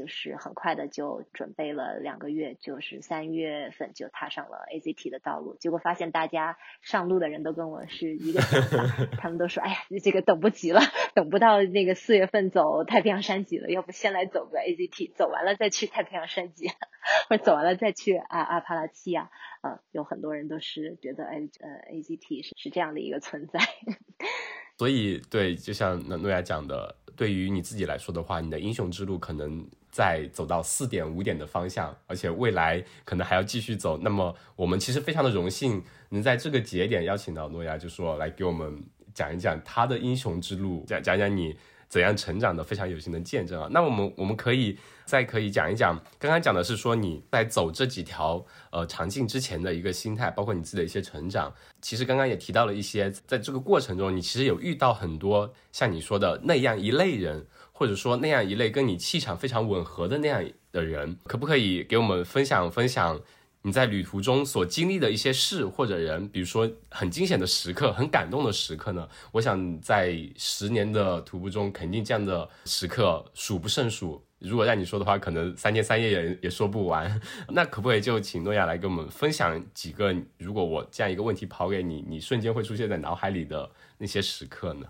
[0.00, 5.58] 就是很快的就准备了两个月，就是三月份就踏上了 AZT 的道路。
[5.60, 10.80] 结果发现大家上路的人都跟我是一个想法， 他们都说：“哎呀，这个等不及了，
[11.14, 16.68] 等不到那个四月份走太平洋山脊了，要不先来走个 AZT，走完了再去太平洋山脊，
[17.28, 23.60] 或者走完了再去阿阿帕拉契亚。”呃，有很多人都是觉得，哎，呃，AZT 是是这样的一个存在。
[24.78, 29.68] 所以，对，就像诺诺亚讲的，对于你自己来说的话，你的英雄之路可能。
[29.90, 33.98] 再走到四点五点的方向，而且未来可能还要继续走。
[33.98, 41.56] 那么我们其实非常的荣幸能在这个节点邀请到诺亚，就说来给我们讲一讲他的英雄之路，讲讲讲你
[41.88, 43.68] 怎样成长的，非常有幸的见证啊。
[43.72, 51.52] 那我们我们可以再可以讲一讲，刚刚讲的是说你在走这几条呃长径之前的一个心态，包括你自己的一些成长。
[51.82, 57.44] 其实刚刚也提到了一些，在这个过程中，你其实有遇到很多像你说的那样一类人。
[57.80, 63.18] 或者说那样一类跟你气场非常吻合的那样的人，可不可以给我们分享分享
[63.62, 66.28] 你在旅途中所经历的一些事或者人？
[66.28, 69.08] 比如说很惊险的时刻、很感动的时刻呢？
[69.32, 74.22] 我想在十年的徒步中，肯定这样的时刻数不胜数。
[74.40, 77.18] 如果让你说的话，可能三天三夜也也说不完。
[77.48, 80.14] 那可不可以就请诺亚来跟我们分享几个？
[80.36, 84.86] 如果我这样一个问题抛给你，你瞬间会出现在脑海里的那些时刻呢？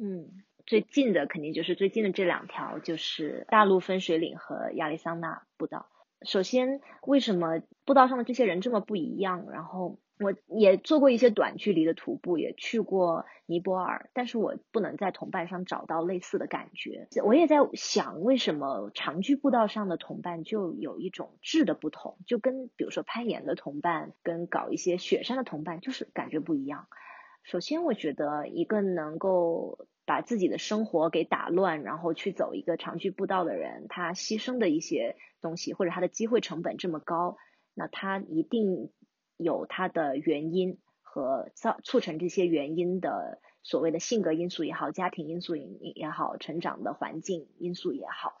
[0.00, 0.41] 嗯。
[0.66, 5.86] 最近的肯定就是最近的这两条，就是大陆分水岭和亚利桑那步道。
[6.24, 9.50] 首先，为什么步道上的这些人这么不一样？
[9.50, 17.08] 然后我也做过一些短距离的徒步，也去过尼泊尔，但是我不能在同伴上找到类似的感觉。
[17.24, 22.18] 我也在想，为什么长距步道上的同伴就有一种质的不同？
[22.24, 26.86] 就跟比如说攀岩的同伴，跟搞一些雪山的同伴，就是感觉不一样。
[27.42, 29.86] 首先，我觉得一个能够。
[30.04, 37.36] 把自己的生活给打乱，然后去走一个长距步道的人，他牺牲的一些东西，或者他的机会成本这么高，
[37.72, 38.90] 那他一定
[39.36, 48.34] 有他的原因和造促成这些原因的所谓的性格因素也好，家庭因素也也好，成长的环境因素也好，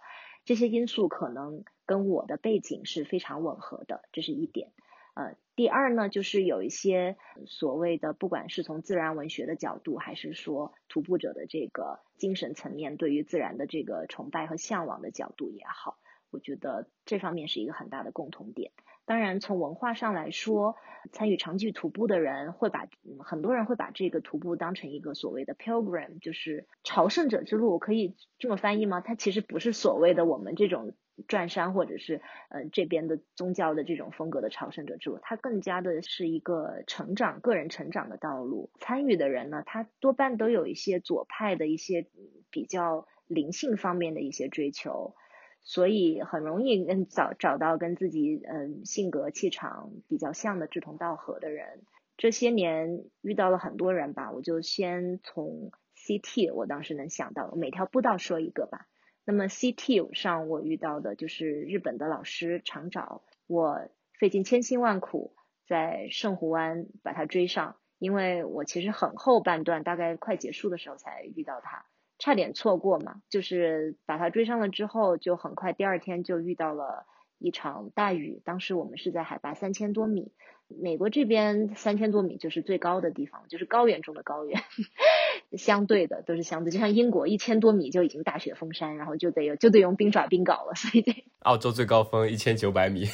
[0.44, 4.72] 这些因素可能跟我的背景是非常吻合的，这是一点。
[5.14, 15.98] 呃，第二呢，就是有一些所谓的，不管是从自然文学的角度，还是说徒步者的这个精神层面对于自然的这个崇拜和向往的角度也好，
[16.30, 18.72] 我觉得这方面是一个很大的共同点。
[19.04, 20.76] 当然，从文化上来说，
[21.10, 29.02] 参与长距徒步的人会把很多人会把这个徒步当成一个所谓的 pilgrim，就是朝圣者之路，可以这么翻译吗？
[29.02, 30.94] 它其实不是所谓的我们这种。
[31.28, 38.70] 转山或者是呃这边的宗教的这种风格的朝圣者之路，它更加的是一个成长、个人成长的道路。
[38.78, 42.06] 参与的人呢，他多半都有一些左派的一些
[42.50, 45.14] 比较灵性方面的一些追求，
[45.62, 51.82] 所以很容易跟找找到跟自己嗯性格气场比较像的志同道合的人。
[52.18, 58.86] 这些年遇到了很多人吧，我就先从 CT 我当时能想到，每条步道说一个吧。
[59.24, 65.34] 那么 CT 上我遇到的就是日本的老师长沼，我费尽千辛万苦
[65.66, 71.86] 在圣湖湾把他追上，因为我其实很后半段，大概快结束的时候才遇到他，
[72.18, 73.22] 差点错过嘛。
[73.30, 77.06] 就是把他追上了之后，就很快第二天就遇到了
[77.38, 80.32] 一场大雨，当时我们是在海拔三千多米。
[80.68, 84.62] 美国这边三千多米就是最高的地方，就是高原中的高原，
[85.56, 91.24] 相对的都是相对，就像英国一千多米就已经大雪封山，然后就得有就得用冰爪冰镐了，所以得。
[91.40, 93.06] 澳洲最高峰一千九百米，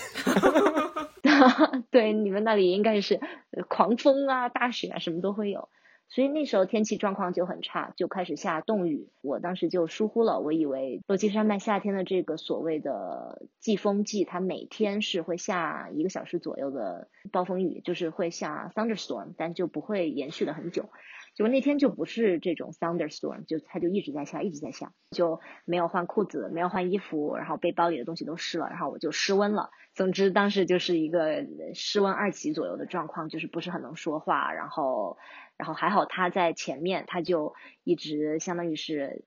[1.91, 3.21] 对，你们那里应该是
[3.69, 5.69] 狂风啊、大雪啊，什么都会有。
[6.11, 9.11] 所以那时候天气状况就很差，就开始下冻雨。
[9.21, 20.89] 我当时就疏忽了，我以为落基山脉夏天的这个所谓的季风季，它每天是会下一个小时左右的暴风雨，就是会下 thunderstorm，但就不会延续的很久。
[21.39, 29.71] 结果那天就不是这种 thunderstorm，就它就一直在下，一直在下，就没有换裤子，没有换衣服，然后背包里的东西都湿了，然后我就失温了。
[29.95, 35.17] 总之当时就是一个失温二级左右的状况，就是不是很能说话，然后
[35.57, 39.23] 然后还好他在前面，他就一直相当于是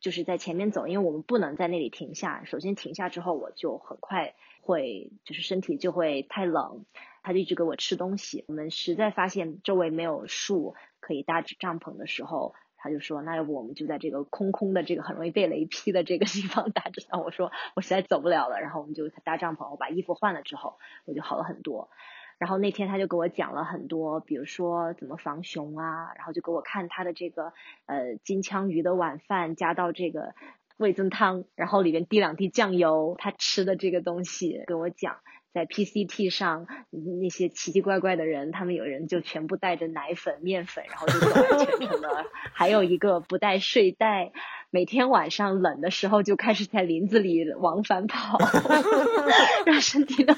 [0.00, 2.44] 就是在前面走，因为我们不能在那里停下。
[2.44, 6.84] 首先停下之后，我就很快会就是身体就会太冷。
[7.26, 8.44] 他就一直给我吃东西。
[8.48, 10.74] 我们实在发现周围没有树
[11.04, 19.70] 可以搭帐篷的时候，他就说：“那要不我们就在这个空空的、这个很容易被雷劈的这个地方搭着。”然后我说：“我实在走不了了。”然后我们就搭帐篷。
[19.70, 21.90] 我把衣服换了之后，我就好了很多。
[22.38, 27.52] 然后那天他就给我讲了很多，比如说怎么防熊啊，然后就给我看他的这个
[27.84, 30.34] 呃金枪鱼的晚饭加到这个
[30.78, 35.18] 味增汤，然后里面滴两滴酱油，他吃的这个东西给我讲。
[35.54, 42.08] 在 PCT 上，那些奇奇怪怪的人，他们有人就全部带着奶粉、面粉，然后就走完全程的；
[42.52, 44.32] 还有一个不带睡袋，
[44.70, 48.36] 每天晚上冷的时候就开始在林子里往返跑，
[49.64, 50.36] 让身体暖，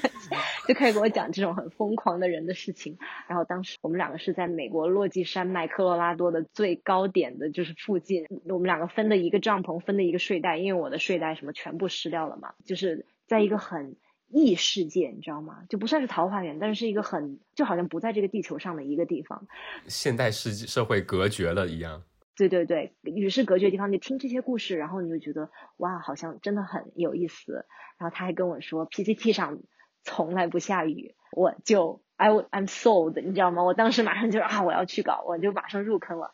[0.67, 2.99] 就开始给我讲这种很疯狂的人的事情。
[3.27, 13.95] 然后当时我们两个是在美国落基山脉科罗拉多的最高点的，就是附近，我们两个分的一个帐篷，分的一个睡袋，因为我的睡袋什么全部湿掉了嘛，就是在一个很。
[14.29, 15.63] 异世界，你知道吗？
[15.69, 19.47] 就不算是桃花源，但是是一个很就好像不在这个地球上的一个地方。
[19.87, 22.03] 现代世社会隔绝了一样。
[22.35, 27.65] 对对对，与世隔绝的地方，你听这些故事，然后你就觉得哇，好像真的很有意思。
[27.97, 29.59] 然后他还跟我说，PCT 上
[30.03, 33.63] 从来不下雨，我就 I I'm sold，你知道吗？
[33.63, 36.31] 我当时马上就啊，我要去搞，我就马上入坑了。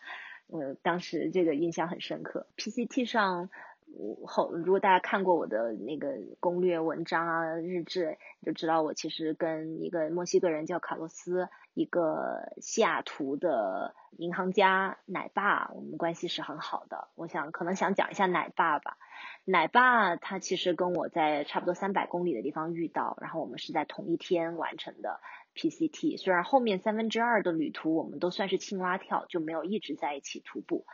[0.47, 3.49] 我当时这个印象很深刻，PCT 上。
[4.25, 17.07] 后，如果大家看过我的那个攻略文章啊、日志，就知道我其实跟一个墨西哥人叫卡洛斯，一个西雅图的银行家奶爸，我们关系是很好的。
[17.15, 18.97] 我想可能想讲一下奶爸吧。
[19.45, 25.19] 奶爸他其实跟我在差不多三百公里的地方遇到，然后我们是在同一天完成的
[25.55, 26.17] PCT。
[26.17, 30.85] 虽然后面三分之二的旅途我们都算是青蛙跳，就没有一直在一起徒步。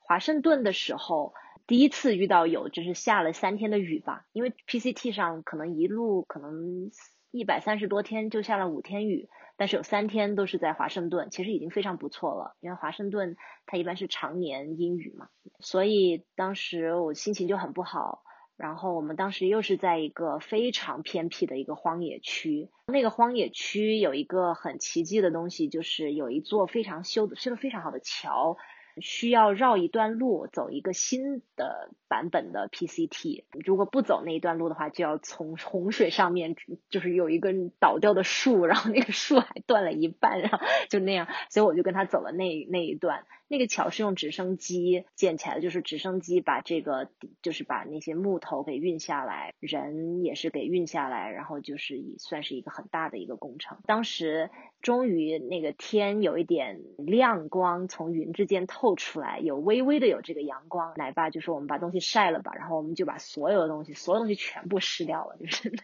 [0.00, 1.34] 华盛顿的时候。
[1.66, 6.90] 第一次遇到有就是下了三天的雨吧，因为 PCT 上可能一路可能
[7.30, 12.54] 一百三十多天就下了五天雨，但是有三天都是在华盛顿，其实已经非常不错了。
[12.60, 13.36] 因为华盛顿
[13.66, 18.22] 它一般是常年阴雨嘛，所以当时我心情就很不好。
[18.56, 28.56] 然后我们当时又是在一个非常偏僻的一个荒野区，那个荒野区有一个很奇迹的东西，就是有一座非常修的修的非常好的桥。
[29.00, 33.44] 需要绕一段路，走一个新的版本的 PCT。
[33.64, 36.56] 如果不走那一段路的话，就要从洪水上面，
[36.90, 41.26] 就是有一根倒掉的树，然后那个树还断了一半，然后就那样。
[41.50, 43.24] 所以我就跟他走了那那一段。
[43.46, 47.10] 那个桥是用直升机建起来的，就是直升机把这个，
[47.42, 53.78] 就是把那些木头给运下来，人也是给运下来，然后就是算是一个很大的一个工程。
[53.86, 60.92] 当时终于那个天有一点亮光从云之间透透出来，有微微的有这个阳光。
[60.96, 65.72] 奶爸就说我们把东西晒了吧，然后我们就把所有的东西，所有东西全部湿掉了，就是。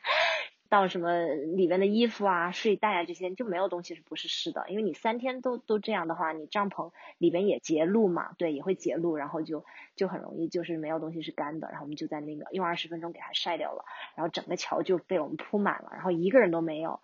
[0.69, 4.67] 到什么里面的衣服啊、睡袋啊这些就没有东西是不是湿的？
[4.69, 9.65] 因为你三天都都这样的话，你帐篷里边也结露嘛，对，也会结露，然后就
[9.97, 11.69] 就很容易就是没有东西是干的。
[11.71, 13.85] 然后我们就在那个用二十分钟给它晒掉了，
[14.15, 17.01] 然后整个桥就被我们铺满了，然后一个人都没有。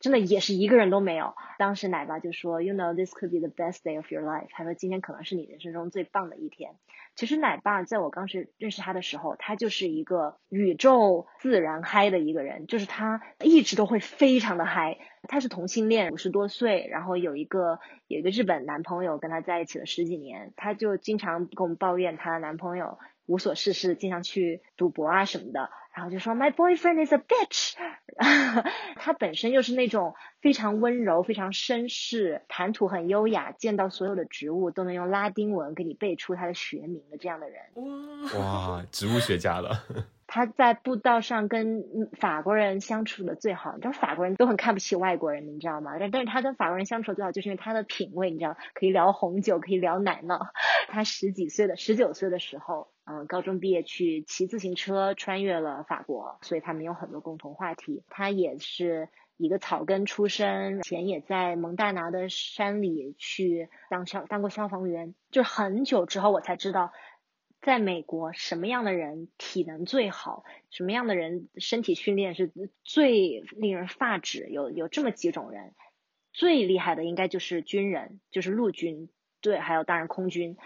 [0.00, 1.34] 真的也是一个人都没有。
[1.58, 6.72] 当时奶爸就说：“You know, this could be the best day of your life。”他说：“今天可能是你人生中最棒的一天。”
[7.16, 14.98] 其实奶爸在我刚是认识他的时候，他就是一个宇宙自然嗨的一个人，就是他一直都会非常的嗨。
[15.24, 22.98] 他是同性恋，五十多岁，然后有一个有一个日本男朋友跟他在一起了十几年，他就经常跟我们抱怨他的男朋友
[23.28, 25.70] 无所事事，经常去赌博啊什么的。
[25.94, 27.74] 然后就说 My boyfriend is a bitch，
[28.94, 37.60] 他本身又是那种非常温柔、非常绅士、谈吐很优雅，见到所有的植物都能用拉丁文给你背出它的学名的这样的人。
[38.38, 39.84] 哇，植物学家了。
[40.30, 41.82] 他在步道上跟
[42.20, 45.96] 法国人相处的最好，你知道法国人都很看不起外国人，你知道吗？
[45.98, 50.38] 但但是他跟法国人相处的最好，就是因为他的品味，你知道，可以聊红酒，可以聊奶酪。
[50.88, 52.88] 他十几岁的，十九岁的时候。
[53.10, 58.02] 嗯，高中毕业去骑自行车穿越了法国，所以他们有很多共同话题。
[58.08, 65.14] 他也是一个草根出身，前也在蒙大拿的山里去当消当过消防员。
[65.30, 66.92] 就是很久之后，我才知道，
[67.62, 72.52] 在美国什么样的人体能最好，什么样的人身体训练是
[72.84, 74.48] 最令人发指。
[74.50, 75.72] 有有这么几种人，
[76.34, 79.08] 最厉害的应该就是军人，就是陆军。
[79.40, 80.56] 对，还有当然空军，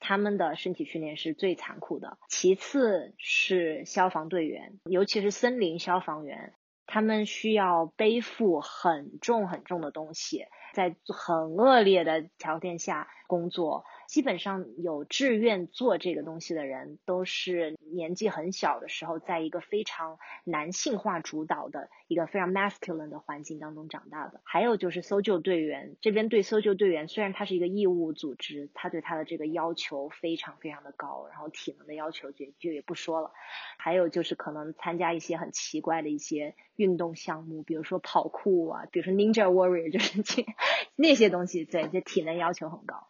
[0.00, 2.18] 他们的身体训练是最残酷的。
[2.28, 6.54] 其次是消防队员，尤其是森林消防员，
[6.86, 10.46] 他们需要背负很重很重的东西，
[10.78, 13.84] 在很恶劣的条件下工作。
[14.06, 24.40] 基本上有志愿做这个东西的人，都是年纪很小的时候，在一个非常男性化主导的一个非常 masculine 的环境当中长大的。
[24.44, 33.32] 还有就是搜救队员这边对搜救队员，虽然他是一个义务组织，他对他的这个要求非常非常的高，然后体能的要求就就也不说了。
[33.76, 40.22] 还有就是可能参加一些很奇怪的一些运动项目，比如说跑酷啊，比如说 Ninja Warrior，就是
[40.96, 43.06] 那些东西，对，这体能要求很高。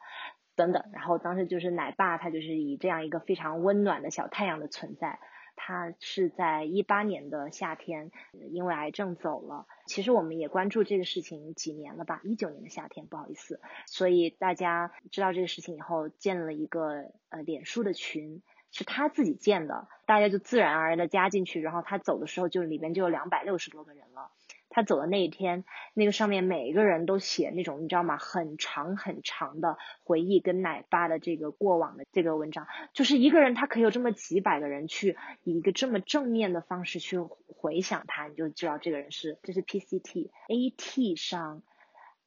[0.54, 5.20] 等等，然后当时就是奶爸，他就是以这样一个非常温暖的小太阳的存在，
[5.54, 8.10] 他是在一八年的夏天
[8.50, 9.66] 因为癌症走了。
[9.86, 18.42] 其实我们也关注这个事情几年了吧，一九年的夏天，不好意思，所以大家知道这个事情以后，建了一个呃脸书的群，
[18.72, 24.32] 是他自己建的，大家就自然而然的加进去，然后他走的时候就里边就有两百六十多个人了。
[24.78, 28.16] 他走的那一天，那个上面每一个人都写那种你知道吗？
[28.16, 41.64] 很长很长的回忆跟奶爸的这个过往的这个文章，就是一个人他可以有这么几百个人去以一个这么正面的方式去回想他，你就知道这个人是这是 PCT AT 上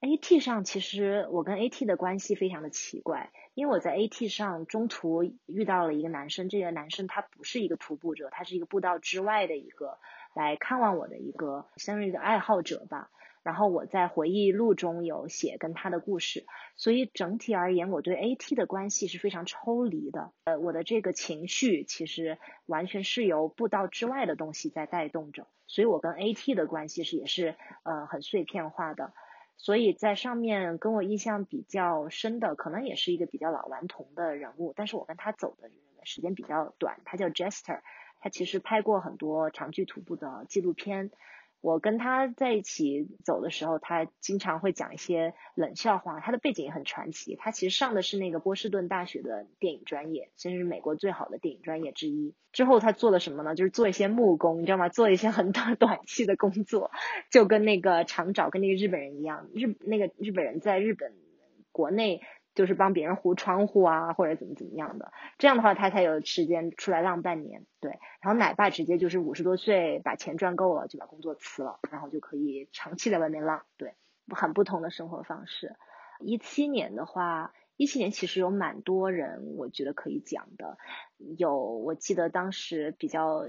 [0.01, 9.99] AT 上其实我跟 AT 的关系非常的奇怪，因为我在 AT 上中途遇到了一个男生，这个男生他不是一个徒步者，他是一个步道之外的一个。
[10.33, 13.09] 来看望我的一个相当于一个爱好者吧，
[13.43, 20.31] 然后我在回忆录中有写跟他的故事，所以整体而言，我对 AT 的关系是非常抽离的。
[20.43, 29.13] 呃，我的这个情绪其实完全是由步道之外的东西在带动着，所以我跟 AT 的关系是也是呃很碎片化的。
[29.57, 35.69] 所以在上面跟我印象比较深的，可能也是一个比较老顽童的人物，但是我跟他走的
[36.03, 37.81] 时间比较短，他叫 Jester。
[38.21, 41.11] 他其实拍过很多长距徒步的纪录片。
[41.59, 46.19] 我跟他在一起走的时候，他经常会讲一些冷笑话。
[46.19, 47.35] 他的背景也很传奇。
[47.35, 52.33] 他其实上的是那个波士顿大学的电影专业，甚至是美国最好的电影专业之一。
[52.51, 53.53] 之后他做了什么呢？
[53.53, 54.89] 就是做一些木工，你知道吗？
[54.89, 56.89] 做一些很短 短期的工作，
[57.29, 59.47] 就跟那个长找，跟那个日本人一样。
[59.53, 61.13] 日那个日本人在日本
[61.71, 62.21] 国内。
[62.53, 67.65] 就是帮别人糊窗户啊，或者怎么怎么样的，这样的话他才有时间出来浪半年。
[67.79, 73.65] 对，然后奶爸直接就是五十多岁把钱赚够了，就把工作辞了，然后就可以长期在外面浪。
[73.77, 73.95] 对，
[74.29, 75.75] 很不同的生活方式。
[76.19, 80.77] 一七年的话，一七年其实有蛮多人我觉得可以讲的，
[81.37, 83.45] 有我记得当时比较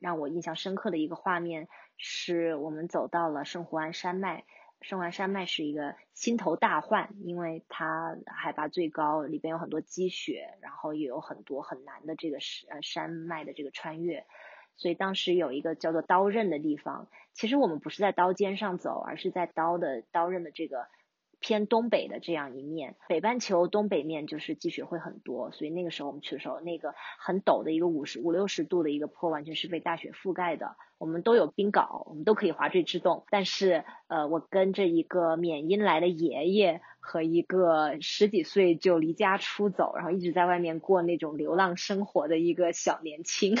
[0.00, 4.44] 让我印象深刻的一个画面，是我们走到了圣胡安山脉。
[4.84, 14.26] 圣环山脉是一个心头大患，因为它海拔最高，里边有很多积雪，然后也有很多很难的这个山山脉的这个穿越，
[14.76, 17.08] 所以当时有一个叫做刀刃的地方。
[17.32, 20.86] 其实我们不是在刀尖上走，而是在刀的刀刃的这个
[21.44, 22.94] 偏东北的这样一面。
[23.06, 30.74] 北半球东北面就是积雪会很多，所以那个时候我们去的时候，那个很陡的一个五十五六十度的一个坡，完全是被大雪覆盖的。
[30.96, 33.26] 我们都有冰镐，我们都可以滑坠制动。
[33.28, 43.54] 但是，呃，我跟着一个缅因来的爷爷和一个十几岁就离家出走，然后一直在外面过那种流浪生活的一个小年轻，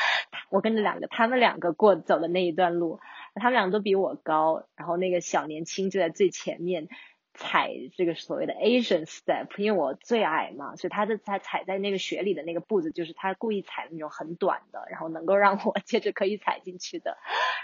[0.48, 2.98] 我跟着两个，他们两个过走的那一段路，
[3.34, 6.88] 他们俩都比我高，然后那个小年轻就在最前面。
[7.36, 17.16] 踩这个所谓的 Asian step，因为我最矮嘛，所以他的他踩在那个雪里的那个步子，就是他故意踩的那种很短的，然后能够让我 接着可以踩进去的。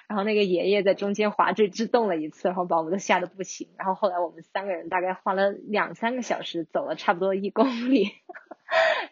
[0.08, 3.68] 然后那个爷爷在中间滑坠制动了一次，然后把我们都吓得不行。
[3.76, 8.12] 然后后来我们三个人大概花了两三个小时，走了差不多一公里。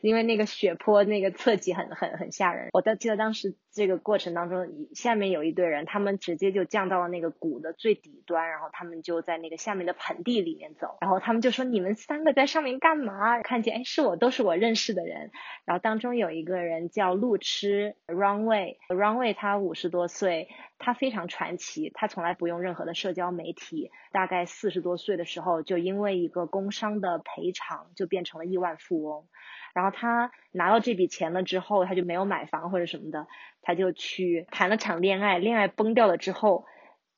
[0.02, 13.40] 因为那个雪坡那个侧脊很很很吓人，我都记得当时这个过程当中，下面有一队人，他们直接就降到了那个谷的最底端，然后他们就在那个下面的盆地里面走，然后他们就说你们三个在上面干嘛？
[13.42, 15.30] 看见哎是我都是我认识的人，
[15.64, 20.48] 然后当中有一个人叫路痴 Runway，Runway 他五十多岁，
[20.78, 29.26] 他非常传奇，他从来不用任何的社交媒体，大概四十多岁的时候就因为一个工伤的赔偿就变成了亿万富翁。
[29.74, 33.26] 然后他拿到这笔钱了之后，他就没有买房或者什么的，
[33.62, 36.66] 他就去谈了场恋爱，恋爱崩掉了之后，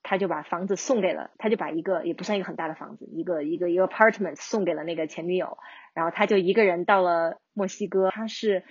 [0.03, 5.57] 他就把房子送给了，他就把一个也不算一个很大的房子，一个一个一个 apartment 送给了那个前女友，
[5.93, 8.63] 然后他就一个人到了墨西哥，他是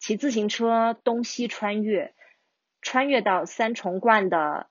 [0.00, 2.14] 骑自行车东西穿越，
[2.82, 4.68] 穿越到三重冠的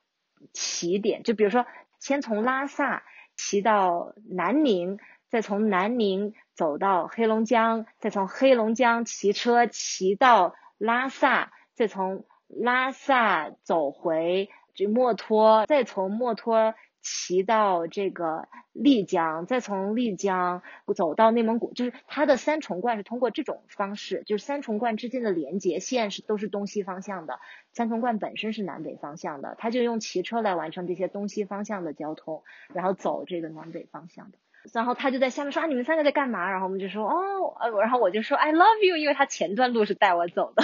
[0.53, 1.65] 起点，就比如说
[1.99, 3.03] 先从拉萨
[3.37, 4.99] 骑到南宁，
[5.29, 6.33] 再从南宁。
[6.59, 16.75] 走到黑龙江，再从黑龙江骑车骑到拉萨，再从拉萨走回这墨脱，再从墨脱。
[17.01, 20.61] 骑到这个丽江，再从丽江
[20.97, 27.39] 走到内蒙古，就是它的三重冠是通过这种方式，就是三重冠之间的连接线是都是东西方向的，
[27.71, 32.43] 三重冠本身是南北方向的，他就用骑车来完成这些东西方向的交通，
[32.73, 34.37] 然后走这个南北方向的。
[34.73, 36.49] 然后他就在下面说啊，你们三个在干嘛？
[36.49, 40.63] 然后我们就说哦，呃，然后我就说 I love you，因为他前段路是带我走的，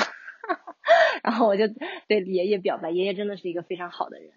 [1.24, 1.68] 然后我就
[2.08, 4.32] 对爷爷表白，爷爷真的是一个非常好的人。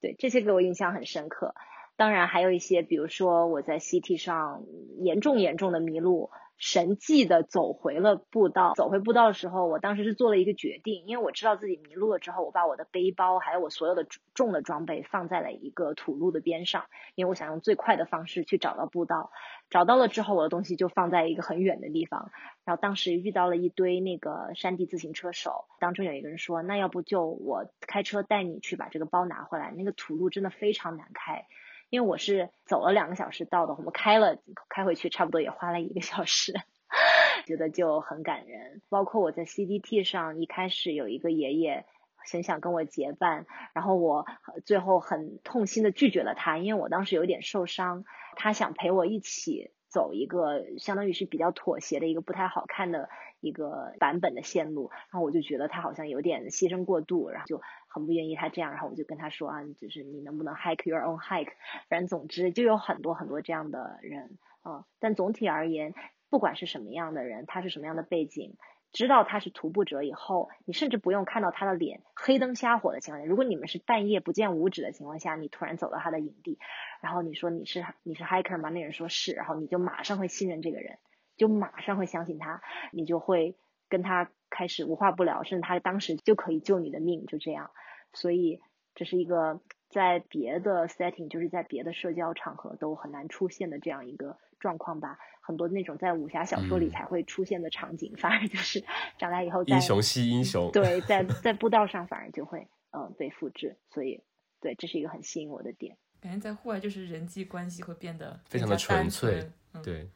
[0.00, 1.54] 对这些给我印象很深刻，
[1.98, 4.62] 当然还有一些，比如说我在 CT 上
[5.00, 8.72] 严重严重的迷路，神迹的走回了步道。
[8.76, 16.84] 走回步道的时候，我当时是做了一个决定，因为我知道自己迷路了之后，我把我的背包还有我所有的重的装备放在了一个土路的边上，
[17.16, 19.32] 因为我想用最快的方式去找到步道。
[19.68, 22.30] 找到了之后，我的东西就放在一个很远的地方。
[22.64, 31.46] 然后当时遇到了一堆那个山地自行车手，当中有一个人说：“那要不就我开车带你去把这个包拿回来。”那个土路真的非常难开，
[31.90, 36.54] 因为我是走了两个小时到的，我们开了开回去差不多也花了一个小时，
[37.46, 38.82] 觉得就很感人。
[38.88, 41.84] 包括我在 CDT 上一开始有一个爷爷。
[42.30, 44.26] 很想跟我结伴，然后我
[44.66, 48.04] 最后很痛心的拒绝了他，因为我当时有点受伤。
[48.36, 53.08] 他想陪我一起走一个相当于是比较妥协的一个不太好看的
[53.40, 61.52] 一个版本的线路，然后我就觉得他好像有点牺牲过度，然后就很不愿意他这样，然后我就跟他说啊，就是你能不能 hike your own hike？
[61.88, 64.84] 反正总之就有很多很多这样的人啊。
[65.00, 65.94] 但总体而言，
[66.30, 68.56] 不管是什么样的人，他是什么样的背景。
[68.90, 76.58] 知道他是徒步者以后，你甚至不用看到他的脸，黑灯瞎火的情况下，如果你们是半夜不见五指的情况下，你突然走到他的营地，
[77.02, 78.70] 然后你说你是你是 hiker 吗？
[78.70, 80.98] 那人说是，然后你就马上会信任这个人，
[81.36, 83.56] 就马上会相信他，你就会
[83.88, 87.70] 跟他开始无话不聊，甚至他当时就可以救你的命，就这样。
[88.12, 88.60] 所以
[88.94, 95.18] 这是一个在别的 setting，就是在别的社交场合都很难出现的这样一个状况吧。
[95.40, 98.84] 很多那种在武侠小说里才会出现的场景，反而就是
[99.18, 104.20] 长大以后英雄惜英雄，对，在在步道上反而就会嗯被复制，所以
[104.60, 105.96] 对，这是一个很吸引我的点。
[106.20, 109.50] 感觉在户外就是人际关系会变得非常的纯粹，
[109.82, 110.10] 对，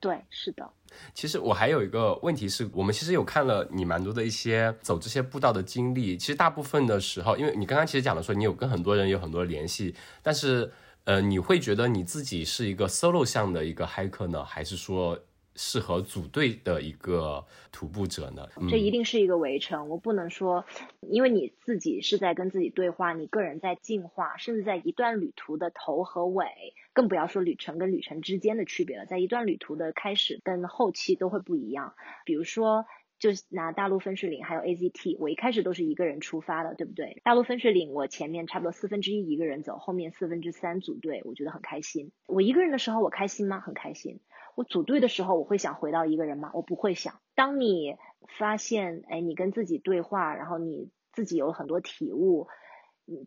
[0.00, 0.68] 对，是的。
[1.14, 10.72] 其实我还有一个问题是，我们其实有看了你蛮多的一些走这些步道的经历，其实大部分的时候，因为你刚刚其实讲了说你有跟很多人有很多联系，但是。
[11.04, 15.18] 呃，你会觉得你自己是一个 solo 向的一个 hiker 呢，还是说
[15.56, 18.46] 适合组队的一个徒步者呢？
[18.68, 20.64] 这一定是一个围城，我不能说，
[21.00, 26.46] 因为你自己是在跟自己对话，你个人在进化，甚至在一段旅途的头和尾，
[27.00, 31.94] 更不要说旅程跟旅程之间的区别了，在一段旅途的开始跟后期都会不一样，
[32.26, 32.84] 比如说。
[33.20, 37.20] 就拿大陆分水岭还有 AZT，我一开始都是一个人出发的，对不对？
[37.22, 42.12] 大陆分水岭我前面差不多四分之一一个人走，后面四分之三组队，我觉得很开心。
[42.26, 43.60] 我一个人的时候我开心吗？
[43.60, 44.20] 很开心。
[44.54, 46.50] 我组队的时候我会想回到一个人吗？
[46.54, 47.20] 我不会想。
[47.34, 47.96] 当你
[48.38, 52.48] 发现，哎，你跟自己对话，然后你自己有很多体悟，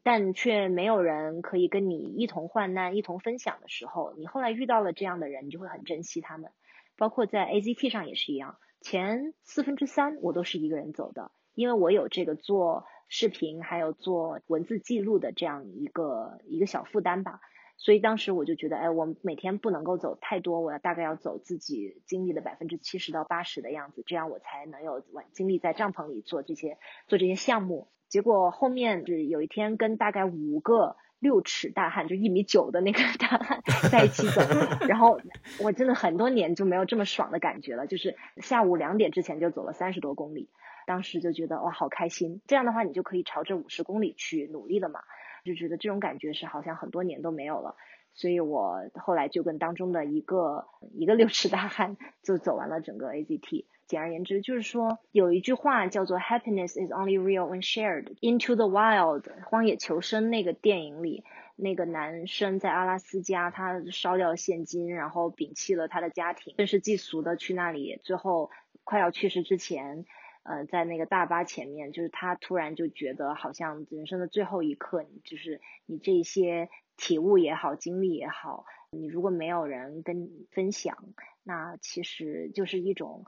[0.03, 6.51] 但却没有人可以跟你一同患难、一同分享的时候，你后来遇到了这样的人，你就会很珍惜他们。
[6.95, 8.57] 包括在 AZT 上也是一样。
[8.81, 17.39] 前四分之三我都是一个人走的，因为我有这个做视频还有做文字记录的这样一个一个小负担吧，
[17.83, 26.77] 所以当时我就觉得，哎，我每天不能够走太多，我要大概要走自己精力的百分之七十到八十的样子，这样我才能有晚精力在帐篷里做这些
[27.07, 27.89] 做这些项目。
[28.07, 30.95] 结果后面是有一天跟大概五个。
[31.19, 34.41] 六尺大汉就一米九的那个 大汉 在一起走，
[34.89, 35.21] 然后
[35.63, 37.87] 我真的很多年就没有这么爽的感觉了。
[37.87, 40.49] 就是下午两点之前就走了三十多公里，
[40.85, 42.41] 当时就觉得哇好开心。
[42.45, 44.99] 这样的话你就可以朝着五十公里去努力了嘛，
[45.43, 47.75] 就觉得这种感觉是好像很多年都没有了。
[48.15, 53.65] 所以我后来就跟当中的一个一个六尺大汉就走完了整个 AZT。
[53.85, 58.15] 简而言之，就是说有一句话叫做 “Happiness is only real when shared”。
[58.21, 61.23] Into the Wild，荒野求生那个电影里，
[61.57, 68.51] 那个男生在阿拉斯加，他烧掉现金，然后摒弃了他的家庭，愤世嫉俗的去那里，最后
[68.83, 70.05] 快要去世之前，
[70.43, 80.97] 呃，在那个大巴前面，就是他突然就觉得，好像人生的最后一刻，就是你这些体悟也好，经历也好，你如果没有人跟分享，
[81.43, 83.25] 那其实就是一种。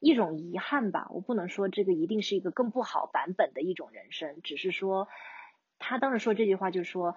[0.00, 5.08] 一种遗憾吧，我不能说这个一定是一个更不好版本的一种人生，只是说
[5.80, 7.16] 他当时说这句话，就是说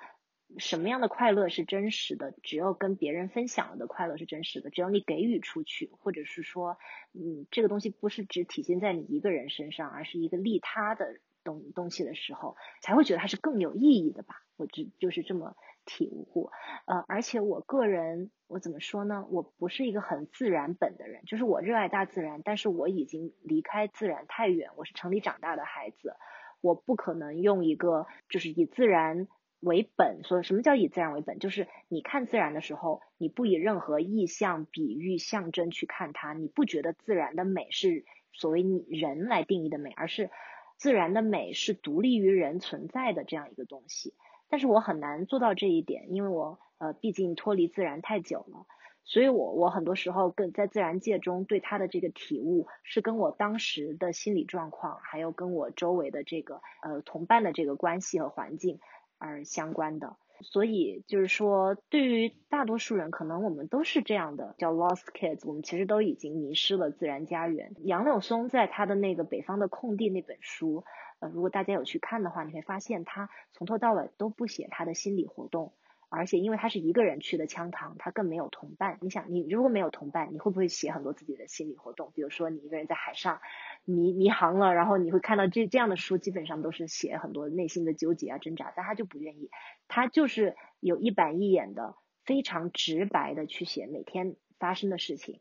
[0.58, 2.34] 什么样的快乐是真实的？
[2.44, 4.70] 只有跟别人分享了的快乐是真实的。
[4.70, 6.78] 只有你给予出去，或者是说，
[7.14, 14.44] 嗯，这个东西不是只体现在你一个人身上，而是一个利他的东东西的时候，才会觉得它是更有意义的吧？
[14.58, 16.52] 我只就是这么体悟。
[16.86, 19.26] 呃，而且我个人，我怎么说呢？
[19.30, 24.72] 我不是一个很自然本的人，就是我热爱大自然，但是我已经离开自然太远。
[24.76, 26.16] 我是城里长大的孩子，
[26.62, 29.28] 我不可能用一个就是以自然。
[29.62, 31.40] 为本，所以什么叫以自然为本？
[31.40, 38.04] 就是你看自然的时候，你不以任何意象、比喻、象征去看它，你不觉得自然的美是
[38.34, 40.32] 所谓你人来定义的美，而是
[40.78, 44.14] 自然的美是独立于人存在的这样一个东西。
[44.50, 48.66] 但是我很难做到这一点，因为我呃毕竟脱离自然太久了，
[49.04, 58.80] 所以我我很多时候跟在自然界中对它的这个体悟，是跟我当时的心理状况，还有跟我周围的这个呃同伴的这个关系和环境。
[59.22, 67.76] 而相关的，所以就是说，对于大多数人，可能我们都是这样的，叫 lost kids，我们其实都已经迷失了自然家园。
[67.84, 70.84] 杨柳松在他的那个《北方的空地》那本书，
[71.20, 75.74] 呃，如果大家有去看的话，你会发现他从头到尾都不写他的心理活动。
[76.14, 78.98] 而且，因为他是一个人去的羌塘，他更没有同伴。
[79.00, 82.12] 你想，你如果没有同伴，你会不会写很多自己的心理活动？
[82.14, 83.40] 比如说，你一个人在海上
[83.86, 88.74] 迷迷航了，然后你会看到这这样的书，基本上都是写很多内心的纠结啊、挣扎。
[88.76, 89.50] 但他就不愿意，
[89.88, 91.96] 他就是有一板一眼的、
[92.26, 95.40] 非常直白的去写每天发生的事情，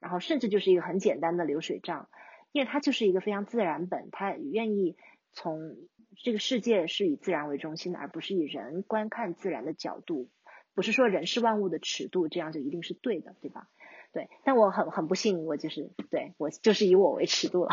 [0.00, 2.08] 然后甚至就是一个很简单的流水账，
[2.50, 4.96] 因为他就是一个非常自然本，他愿意
[5.30, 5.76] 从。
[6.22, 10.30] 这个世界是以自然为中心的，而不是以人观看自然的角度。
[10.74, 13.68] 不是说人是万物的尺度，这样就一定是对的，对吧？
[14.12, 14.28] 对。
[14.42, 17.70] 但我很很不幸，我就是对我就是以我为尺度了。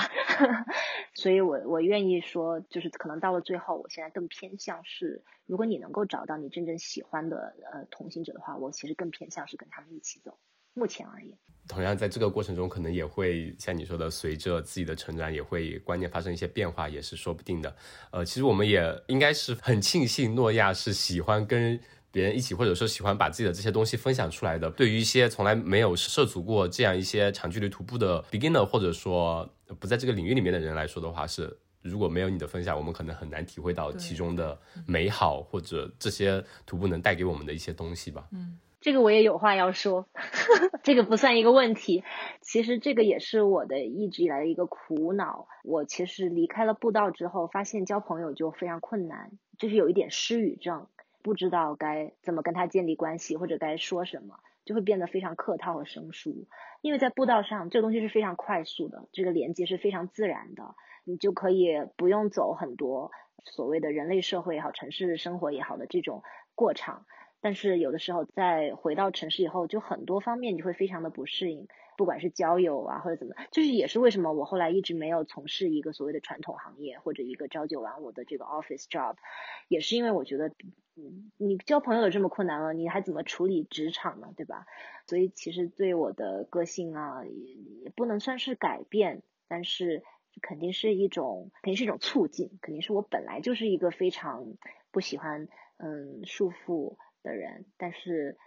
[1.15, 10.37] 所以我我愿意说，就是可能到了最后，我现在更偏向是，如果你能够找到你真正喜欢的呃同行者的话，我其实更偏向是跟他们一起走。
[10.73, 11.37] 目前而言。
[11.67, 17.73] 同样，在这个过程中，可能也会像你说的，随着自己的成长，也会观念发生一些变化，也是说不定的。
[18.09, 21.79] 呃，其实我们也应该是很庆幸诺亚是喜欢跟
[22.11, 24.69] 别人一起，或者说喜欢把自己的这些东西分享出来的。
[24.71, 29.47] 对于一些从来没有涉足过这样一些长距离徒步的 beginner，或者说
[29.79, 38.27] 不在这个领域里面的人来说的话，是如果没有你的分享，我们可能很难体会到其中的美好，或者这些徒步能带给我们的一些东西吧。
[38.31, 38.57] 嗯。
[38.81, 40.07] 这个我也有话要说，
[40.81, 42.03] 这个不算一个问题。
[42.41, 45.47] 其实这个也是我的一直以来的一个苦恼。
[45.63, 50.87] 我其实离开了步道之后，发现交朋友就非常困难，就是有一点失语症，
[51.21, 56.47] 不知道该怎么跟他建立关系，或者该说什么，就会变得非常客套和生疏。
[56.81, 60.73] 因为在步道上，这个东西是非常快速的，这个连接是非常自然的，
[61.05, 63.11] 你就可以不用走很多
[63.45, 66.23] 所谓的人类社会也好、城市生活也好的这种
[66.55, 67.05] 过场。
[67.41, 71.67] 但是有的时候在回到城市以后，就很多方面你会非常的不适应，
[71.97, 79.15] 不管是交友啊或者怎么，就是也是为什么我后来一直没有从事一个所谓的传统行业或者一个朝九晚五的这个 office job，
[79.67, 80.51] 也是因为我觉得，
[81.37, 84.27] 你交朋友都这么困难了，你还怎么处理职场呢？
[84.37, 84.67] 对吧？
[85.07, 87.31] 所以其实对我的个性啊，也
[87.85, 90.03] 也不能算是改变，但是
[90.41, 94.45] 肯定是一种，肯定是一种促进，肯定是我本来就是一个非常
[94.91, 96.97] 不喜欢嗯束缚。
[97.23, 98.37] 的人，但是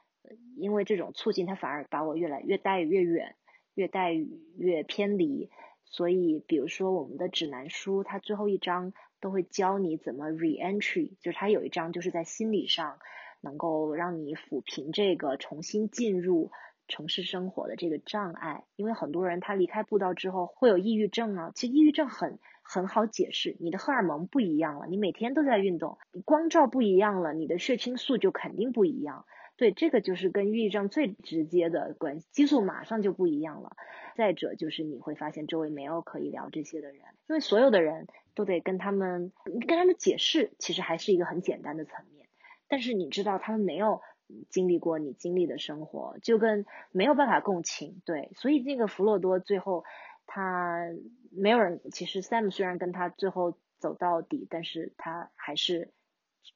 [0.57, 3.37] 因为这种促进，他反而把我越来越带越远，
[3.75, 4.13] 越带
[4.57, 5.51] 越偏离。
[5.85, 12.99] 所以，比如说我们的指南书，它最后一章都会教你怎么 reentry，就是它有一章就是在心理上
[13.41, 16.51] 能够让你抚平这个重新进入
[16.89, 18.65] 城市生活的这个障碍。
[18.77, 22.39] 因为很多人他离开步道之后会有抑郁症啊，其实抑郁症很。
[22.65, 29.27] 很好解释，你的荷尔蒙不一样了，你每天都在运动，光照不一样了，你的血清素就肯定不一样。
[29.57, 33.77] 对，这个就是跟抑郁症最直接的关系，激素马上就不一样了。
[34.17, 36.99] 再者就是你会发现周围没有可以聊这些的人，
[37.29, 42.27] 因为所有的人都得跟他们，跟他们解释，其实还是一个很简单的层面。
[42.67, 44.01] 但是你知道他们没有
[44.49, 48.03] 经历过你经历的生活，就跟没有办法共情。
[48.05, 49.85] 对，所以那个弗洛多最后。
[50.27, 50.89] 他
[51.31, 55.93] 没有人，其实 Sam 虽然跟他最后走到底，但是他还是，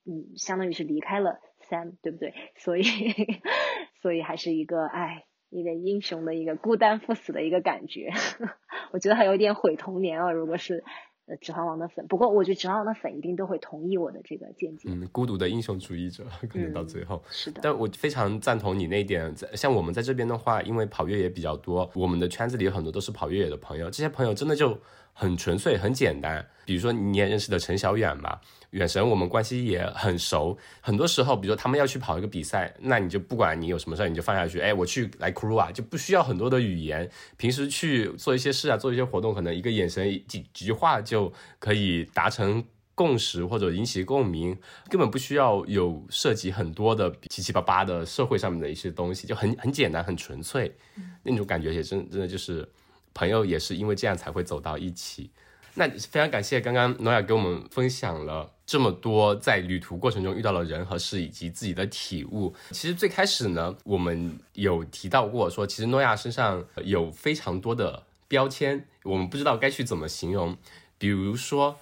[0.05, 2.35] 嗯，相当于是离开了 Sam，对不对？
[2.57, 2.85] 所以，
[4.03, 8.11] 所以还是一个，哎，一个英雄的一个孤单赴死的一个感觉。
[8.93, 10.85] 我觉得还有点毁童年啊，如果是。
[11.29, 14.89] 呃，指环王的粉，不过我觉得指环王的粉一定都会同意我的这个见解。
[14.91, 17.61] 嗯，孤独的英雄主义者可能到最后是的。
[17.62, 19.35] 但我非常赞同你那一点。
[19.55, 24.79] 像我们在这边的话，因为跑越野比较多，我们的圈子里有很多都是跑越野的朋友，这些朋友真的就
[25.19, 26.47] 很纯粹、很简单。
[26.64, 28.39] 比如说你也认识的陈小远嘛，
[28.71, 30.57] 远神我们关系也很熟。
[30.81, 37.11] 很多时候，比如说他们要去跑一个比赛，那你就不管你有什么事儿，你就放下去，哎，我去来 crew 啊，就不需要很多的语言。
[37.37, 42.64] 平时去做一些事啊，做一些活动，可能一个眼神、几几句话就可以达成。
[42.95, 44.59] 共识或者引起共鸣，
[44.91, 50.77] 根本不需要有涉及很多的七七八八的社会上面的一些东西，就很很简单很纯粹，
[51.23, 52.69] 那种感觉也真真的就是
[53.15, 55.31] 朋友，也是因为这样才会走到一起。
[55.75, 62.53] 那非常感谢刚刚诺亚给我们分享了这么多在旅途过程中遇到的人和事以及自己的体悟。
[62.71, 70.57] 其实最开始呢，我们有提到过说，其实诺亚身上有非常多的标签，我们不知道该去怎么形容，
[70.99, 71.77] 比如说。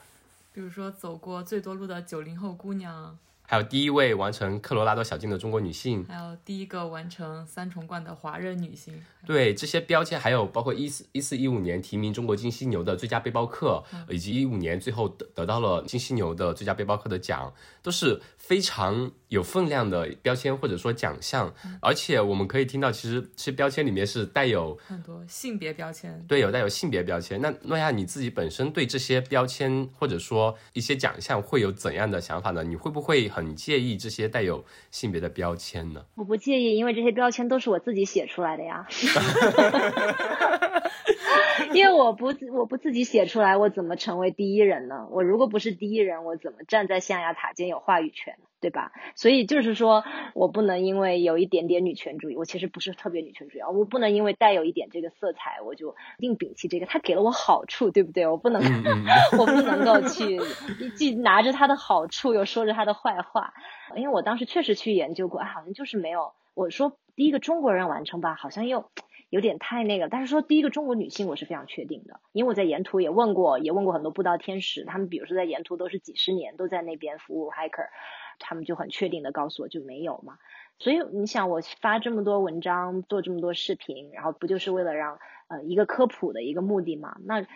[0.53, 3.19] 比如说，走过最多路的九零后姑娘。
[3.47, 9.01] 还有第一位完成科罗拉多小径的中国女性，还有第一个完成三重冠的华人女性。
[9.25, 21.53] 对这些标签，还有包括一四一四一五年提名中国金犀牛的最佳背包客，以及一五年最后得得到了金犀牛的最佳背包客的奖，都是非常有分量的标签或者说奖项。
[21.81, 26.25] 而且我们可以听到，其实这些标签里面是带有很多性别标签。
[26.29, 27.41] 对，有带有性别标签。
[27.41, 32.63] 那诺亚你自己本身对这些标签或者说一些奖项会有怎样的想法呢？
[32.63, 33.29] 你会不会？
[33.37, 36.07] 很介意这些带有性别的标签呢？
[36.15, 38.87] 我不介意，因为这些标签都是我自己写出来的呀。
[41.75, 45.07] 因为我不我不自己写出来，我怎么成为第一人呢？
[45.11, 48.39] 我如果不是第一人，我怎么站在象牙塔尖有话语权？
[48.61, 48.93] 对吧？
[49.15, 50.05] 所以就是说
[50.35, 56.87] 我不能因为有一点点女权主义，我其实不是特别女权主义啊，我不能因为带有一点这个色彩，我就一定摒弃这个。
[56.87, 58.27] 他给了我好处，对不对？
[58.27, 58.63] 我不能，
[59.39, 60.41] 我不能够去
[60.97, 63.53] 既拿着他的好处，又说着他的坏话。
[63.95, 66.33] 因为我当时确实去研究过，好像就是没有。
[66.55, 68.91] 我说第一个中国人完成吧，好像又
[69.29, 70.09] 有点太那个。
[70.09, 77.89] 但是说第一个中国女性，我是非常确定的，因为我在沿途也问过，也问过很多步道天使，他们比如说在沿途都是几十年都在那边服务 hiker。
[78.39, 80.39] 他们就很确定的告诉我就没有嘛，
[80.79, 85.19] 所以你想我发这么多文章，做这么多视频，然后不就是为了让
[85.49, 87.17] 呃一个科普的一个目的嘛？
[87.25, 87.47] 那。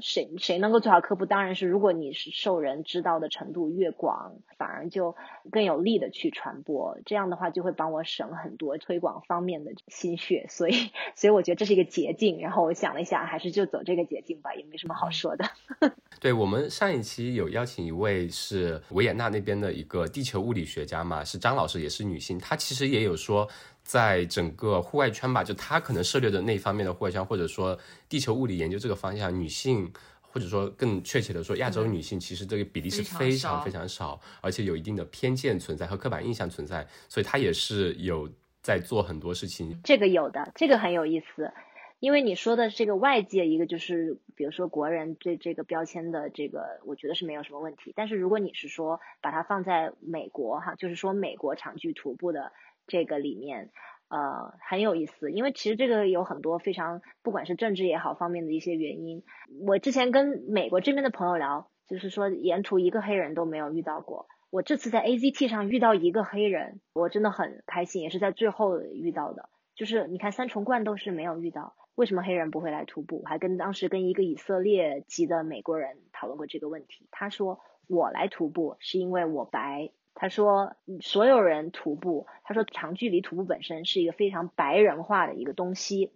[0.00, 1.26] 谁谁能够做好科普？
[1.26, 5.14] 当然是如果你是受人知道的程度越广，反而就
[5.50, 6.98] 更有力的去传播。
[7.06, 10.46] 这样的话就会帮我省很多推广方面的心血。
[10.48, 12.40] 所以，所以我觉得这是一个捷径。
[12.40, 15.44] 然后我想了一下，还是就走这个捷径吧，也没什么好说的。
[16.20, 22.38] 对我们上一期有邀请一位是维也纳那边的一个地球物理学家嘛，是张老师，也是女性。
[22.38, 23.48] 她其实也有说。
[23.86, 27.78] 在整个户外圈吧，就他可能涉猎的那方面的户外圈，或者说
[28.08, 29.88] 地球物理研究这个方向，女性
[30.20, 38.28] 或者说更确切的说，亚洲女性其实这个比例是非常非常少，而且有一定的偏见存在和刻板印象存在，所以她也是有
[38.60, 39.80] 在做很多事情。
[39.84, 41.52] 这个有的，这个很有意思，
[42.00, 47.92] 因为你说的这个外界一个就是，比如说国人对这个标签的这个，我觉得是没有什么问题。
[47.94, 52.52] 但是如果你是说把它放在美国哈，就是说美国长距徒步的。
[52.86, 53.70] 这个里面，
[54.08, 59.22] 呃，很有意思，因为其实这个有很多非常，不管是政治也好方面的一些原因。
[59.66, 64.28] 我之前跟美国这边的朋友聊，就是说沿途一个黑人都没有遇到过。
[64.50, 69.48] 我这次在 AZT 上遇到一个黑人，我真的很开心，也是在最后遇到的。
[69.74, 73.22] 就是你看三重冠都是没有遇到，为什么黑人不会来徒步？
[73.24, 79.90] 我还跟当时跟一个以色列籍的美国人讨论过这个问题，他说我来徒步是因为我白。
[80.18, 86.10] 他说，所有人徒步，他说长距离徒步本身是一个非常白人化的一个东西。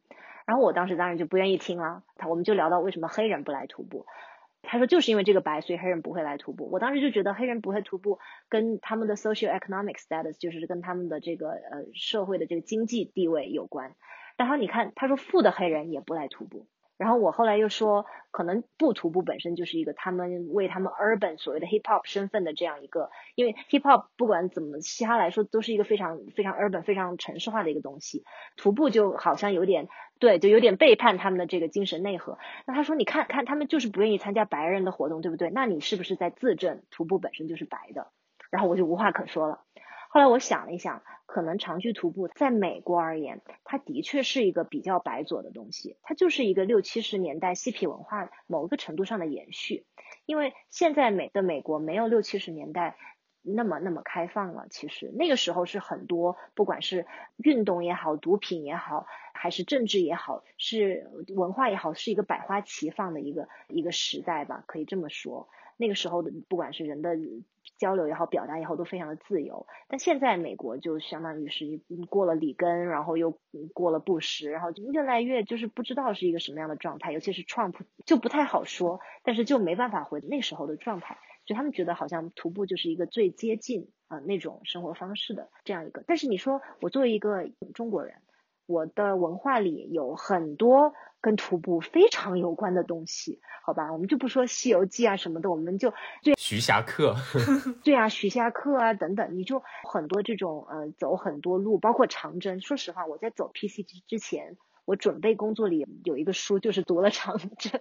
[0.47, 2.03] 然后我当时当然就不愿意听了。
[2.17, 4.07] 他我们就聊到为什么黑人不来徒步。
[4.63, 6.69] 他说就是因为这个白，所以黑人不会来徒步。
[6.73, 13.95] 我当时就觉得黑人不会徒步跟他们的 social economic status，就是跟他们的这个呃社会的这个经济地位有关。
[14.37, 16.67] 然后你看，他说富的黑人也不来徒步。
[17.01, 28.23] 然后我后来又说，可能不徒步本身就是一个他们为他们 urban 所谓的 hip hop 身份的这样一个，因为 hip hop 不管怎么嘻哈来说，都是一个非常非常 urban 非常城市化的一个东西。
[28.59, 29.89] 徒步就好像有点
[30.19, 32.37] 对，就有点背叛他们的这个精神内核。
[32.67, 35.49] 那他说，你看看他们就是不愿意参加白人的活动，对不对？
[35.49, 38.09] 那你是不是在自证徒步本身就是白的？
[38.51, 39.61] 然后我就无话可说了。
[40.13, 41.03] 后来我想了一想。
[41.33, 49.87] 可能长距徒步在美国而言，它的确是一个比较白左的东西，它就是一个六七十年代嬉皮文化某一个程度上的延续。
[50.27, 52.97] 因为现在美的美国没有六七十年代
[53.43, 57.07] 那么那么开放了，其实那个时候是很多不管是
[57.37, 65.49] 运动也好、毒品也好，还是政治也好，是文化也好，是一个百花齐放的一个一个时代吧，可以这么说。
[65.81, 67.17] 那个时候的不管是人的
[67.79, 69.67] 交流也好，表达也好，都非常的自由。
[69.89, 73.39] 但现在美国就相当于是过了里根，然后又
[73.73, 77.13] 过了布什，然后就越来越就是不知道是一个什么样的状态。
[77.13, 77.75] 尤其是 Trump
[78.05, 81.17] 就不太好说，但是就没办法回那时候的状态。
[81.47, 86.05] 就他们觉得好像徒步就是一个最接近啊那种生活方式的这样一个。
[86.07, 88.17] 但是你说我作为一个中国人。
[88.71, 95.93] 我的文化里有很多跟徒步非常有关的东西，好吧，我们就不说《西游记》啊什么的，我们就
[96.23, 97.17] 对徐霞客，
[97.83, 99.61] 对啊，徐霞客啊等等，你就
[99.91, 102.61] 很多这种呃走很多路，包括长征。
[102.61, 107.81] 说实话，我在走 PCT 之前，我准备工作里有一个书就是读了长征，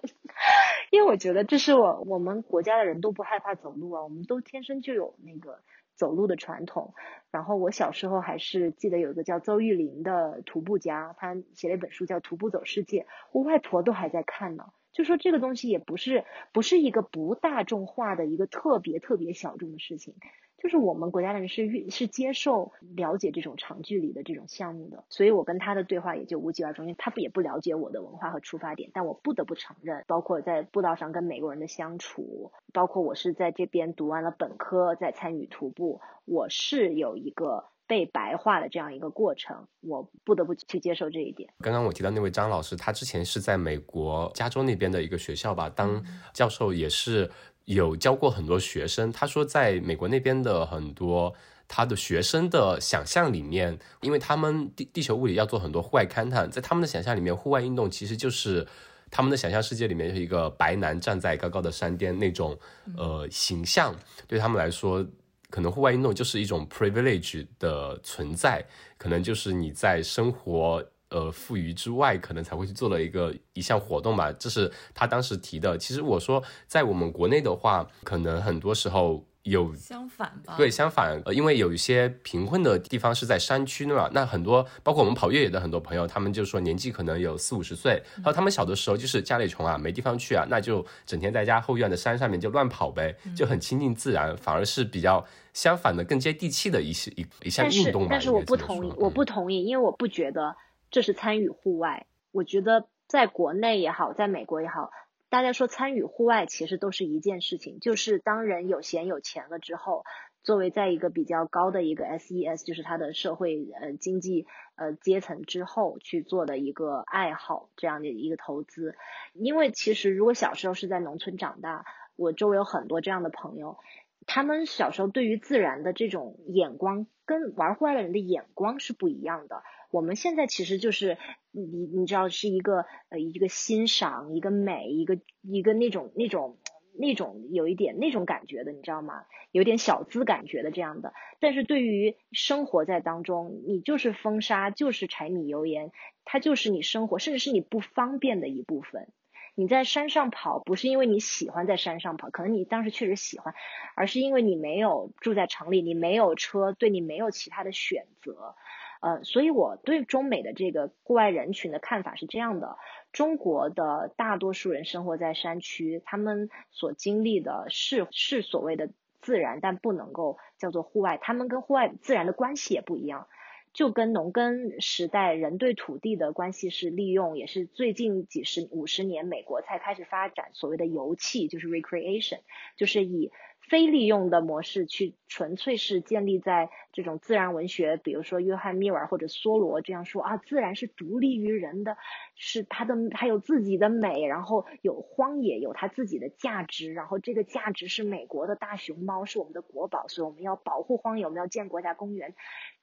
[0.90, 5.60] 因为我觉得这是我我们国家的人都不害怕走路啊，我们都天生就有那个。
[6.00, 6.93] 走路的传统，
[7.30, 13.02] 然后我小时候还是记得有一个叫邹玉林的徒步家，他写了一本书叫《徒步走世界》，
[13.34, 14.72] 我外婆都还在看呢。
[14.93, 20.16] 就说这个东西也不是不是一个不大众化的一个特别特别小众的事情。
[20.62, 28.91] 就是我们国家的人是是接受了解这种长距离的这种项目的，所以我跟他的对话也就无疾而终，因为他也不了解我的文化和出发点。
[28.93, 41.49] 但我不得不承认，包括在步道上跟美国人的相处，包括我是在这边读完了本科再参与徒步，我是有一个被白化的这样一个过程，我不得不去接受这一点。
[41.60, 46.03] 刚刚我提到那位张老师，他之前是在美国加州那边的一个学校吧当
[46.34, 47.32] 教授，也是。
[47.76, 51.32] 有教过很多学生，他说在美国那边的很多
[51.68, 58.66] 他的学生的想象里面，因为他们地地球物理要做很多户外勘探，在他们的想象里面，户外运动其实就是
[59.12, 62.58] 他们的想象世界里面是一个白男站在高高的山巅那种
[62.98, 63.96] 呃形象，
[64.28, 65.06] 对他们来说，
[65.52, 68.66] 可能户外运动就是一种 privilege 的存在，
[68.98, 70.84] 可能就是你在生活。
[71.10, 75.78] 呃，富余之外，可能才会去做了一个一项活动吧，这是他当时提的。
[75.78, 80.53] 其实我说，在我们国内的话，可能很多时候有相反吧。
[80.55, 98.10] 对，相反，呃，因为有一些贫困的地方是在山区的嘛，那很多包括我们跑越野的很多朋友，他们就说年纪可能有四五十岁，然后他们小的时候就是家里穷啊，没地方去啊，那就整天在家后院的山上面就乱跑呗，就很亲近自然，反而是比较相反的、更接地气的一些一一项运动吧。
[98.12, 100.55] 但是我不同意，我不同意，因为我不觉得。
[100.92, 104.92] 这是参与户外，我觉得在国内也好，在美国也好，
[105.30, 110.04] 大家说参与户外其实都是一件事情，就是当人有闲有钱了之后，
[110.42, 118.96] 作为在一个比较高的一个 SES，就是他的社会呃经济呃阶层之后去做的一个爱好这样的一个投资。
[119.34, 121.86] 因为其实如果小时候是在农村长大，
[122.16, 123.78] 我周围有很多这样的朋友，
[124.26, 129.62] 他们小时候对于自然的这种眼光跟玩户外的人的眼光是不一样的。
[129.92, 131.18] 我们现在其实就是
[131.52, 136.58] 你你知道是一个呃一个欣赏一个美一个一个那种那种
[136.98, 139.26] 那种有一点那种感觉的你知道吗？
[139.52, 141.14] 有点小资感觉的这样的。
[141.40, 145.92] 但是对于生活在当中，你就是风沙，就是柴米油盐，
[146.24, 149.08] 它就是你生活，甚至是你不方便的一部分。
[149.56, 153.56] 你在山上跑，不是因为你喜欢在山上跑，可能你当时确实喜欢，
[153.96, 158.56] 而是因为你没有住在城里，你没有车，对你没有其他的选择。
[159.02, 162.76] 呃，所以我对中美的这个户外人群的看法是这样的：
[163.14, 168.89] 中国的大多数人生活在山区，他们所经历的是是所谓的
[169.22, 171.18] 自然，但不能够叫做户外。
[171.18, 173.28] 他们跟户外自然的关系也不一样，
[173.74, 182.39] 就跟农耕时代人对土地的关系是利用，也是最近几十五十年美国才开始发展所谓的油气，就是 recreation，
[182.76, 183.32] 就是以。
[183.70, 191.96] 非利用的模式去纯粹是建立在这种自然文学，比如说约翰密尔或者梭罗这样说啊，自然是独立于人的，
[192.36, 202.34] 是它的它有自己的美，然后有荒野有它自己的价值，然后这个价值是美国的大熊猫是我们的国宝，所以我们要保护荒野，我们要建国家公园，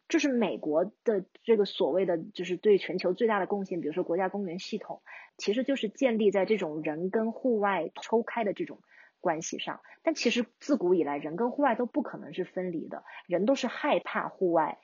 [0.09, 5.03] 这是美国的这个所谓的就是对全球最大的贡献，比如说国家公园系统，
[5.37, 8.78] 其实就是建立在这种人跟户外抽开的这种。
[9.20, 13.02] 关系上，但其实自古以来，人跟户外都不可能是分离的。
[13.26, 14.78] 人都是害怕户外，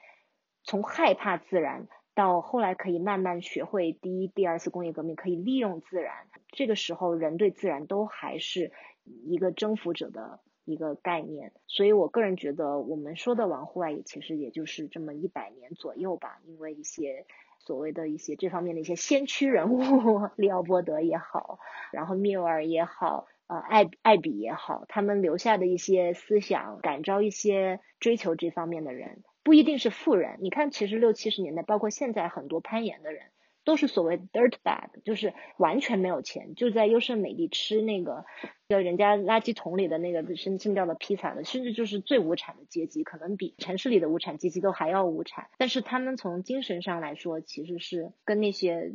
[0.64, 6.26] 从害怕自然到后来可以慢慢学会第一、第二次工业革命可以利用自然。
[6.49, 8.72] 这个时候，人对自然都还是
[9.05, 11.53] 一个征服者的一个概念。
[11.66, 16.41] 所以我个人觉得，我们说的玩户外，也其实也就是这么一百年左右吧。
[16.45, 17.26] 因为一些
[17.61, 19.80] 所谓的一些这方面的一些先驱人物，
[20.37, 21.59] 利奥波德也好，
[21.93, 23.26] 然后缪尔也好。
[23.53, 30.39] 呃，艾艾比也好，他们留下的一些思想，感召一些追求这方面的人，不一定是富人。
[30.41, 33.25] 你看，其实六七十年代，包括现在很多攀岩的人，
[33.63, 38.25] 都是所谓 dirt bag，就是完全没有钱，就在优胜美地吃那个，
[38.69, 45.49] 呃，人家垃圾桶里的那个生剩掉的披萨的，甚至就是最无产的阶级，可能比城市里的无产阶级都还要无产。
[45.59, 48.93] 但是他们从精神上来说，其实是跟那些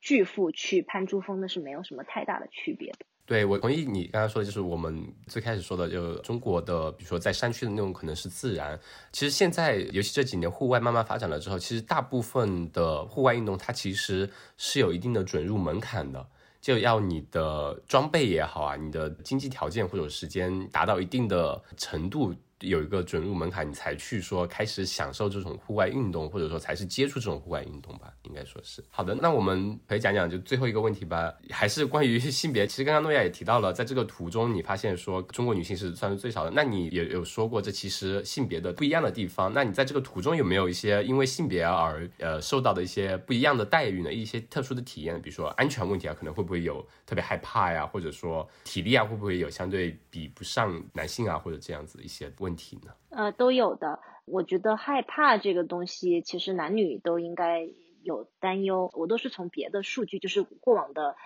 [0.00, 2.98] 巨富去攀珠峰的是没有什么太大的区别的。
[3.26, 8.78] 对，我同意你刚刚说的，就是我们最开始说的，就中国的，比如说在山区的那种，可能是自然。
[9.10, 16.24] 其实现在，尤其这几年户外慢慢发展了之后，其实大部分的户外运动，它其实是有一定的准入门槛的，
[16.60, 22.32] 就要你的装备也好啊，你的经济条件或者时间达到一定的程度。
[22.60, 29.14] 有一个准入门槛，你才去说开始享受这种户外运动，或者说才是接触这种户外运动吧，应该说是好的。
[29.14, 32.66] 那我们可以讲讲就最后一个问题吧，还是关于性别。
[32.66, 39.52] 其实刚刚诺亚也提到了，在这个图中你发现说中国女性是算是最少的，那你也有说过这其实性别的不一样的地方。
[39.52, 44.10] 那你在这个图中有没有一些因为性别而呃受到的一些不一样的待遇呢？
[44.10, 52.32] 一些特殊的体验，比如说安全问题啊，可能会不会有特别害怕呀，或者说体力啊会不会有相对比不上男性啊，或者这样子一些。
[52.46, 52.94] 问题呢？
[53.10, 54.00] 呃，都有的。
[54.24, 57.68] 我觉得害怕这个东西，其实男女都应该
[58.02, 58.90] 有担忧。
[58.94, 61.16] 我都是从别的数据，就是过往的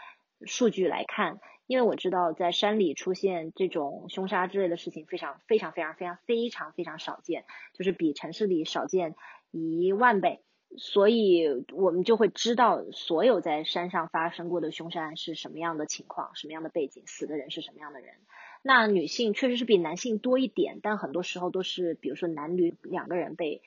[0.46, 7.44] 数据来看，因为我知道在山里出现这种凶杀之类的事情非常非常非常非常非常非常少见，
[7.74, 9.14] 就是比城市里少见
[9.50, 10.42] 一万倍。
[10.78, 18.14] 所以我们就会知道所有在山上发生过的凶杀案是什么样的情况，什么样的背景，死的人是什么样的人。
[18.62, 23.62] 那女性确实是比男性多一点，但很多时候都是，比如说男女两个人被，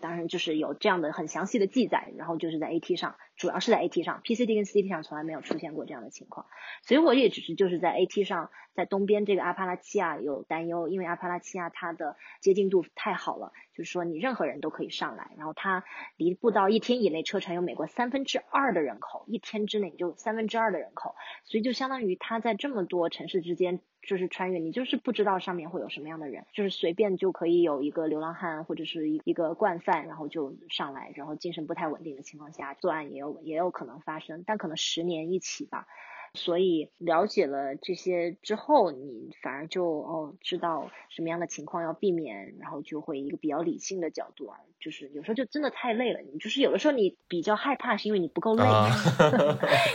[0.00, 6.46] 当然就是有这样的很详细的记载，然后就是在 AT 上，主要是在 AT 上，PCT 跟 CT 上从来没有出现过这样的情况，
[6.82, 15.84] 所以我也只是就是在 AT 上，在东边这个阿帕拉契亚有担忧，因为阿帕拉契亚它的接近度太好了，就是说你任何人都可以上来，然后它
[16.16, 21.14] 离步道一天以内车程有美国三分之二的人口，一天之内就三分之二的人口，
[21.44, 23.80] 所以就相当于它在这么多城市之间。
[24.06, 35.86] 就是穿越，你就是不知道上面会有什么样的人，就是随便就可以有一个流浪汉或者是一一个惯犯，然后就上来，然后精神不太稳定的情况下作案也有也有可能发生，但可能十年一起吧。
[36.34, 48.64] 所以了解了这些之后，你反而就哦知道什么样的情况要避免，然后就会一个比较理性的角度啊，就是有时候就真的太累了，你就是有的时候你比较害怕是因为你不够累，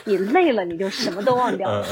[0.07, 1.85] 你累了你就什么都忘掉了，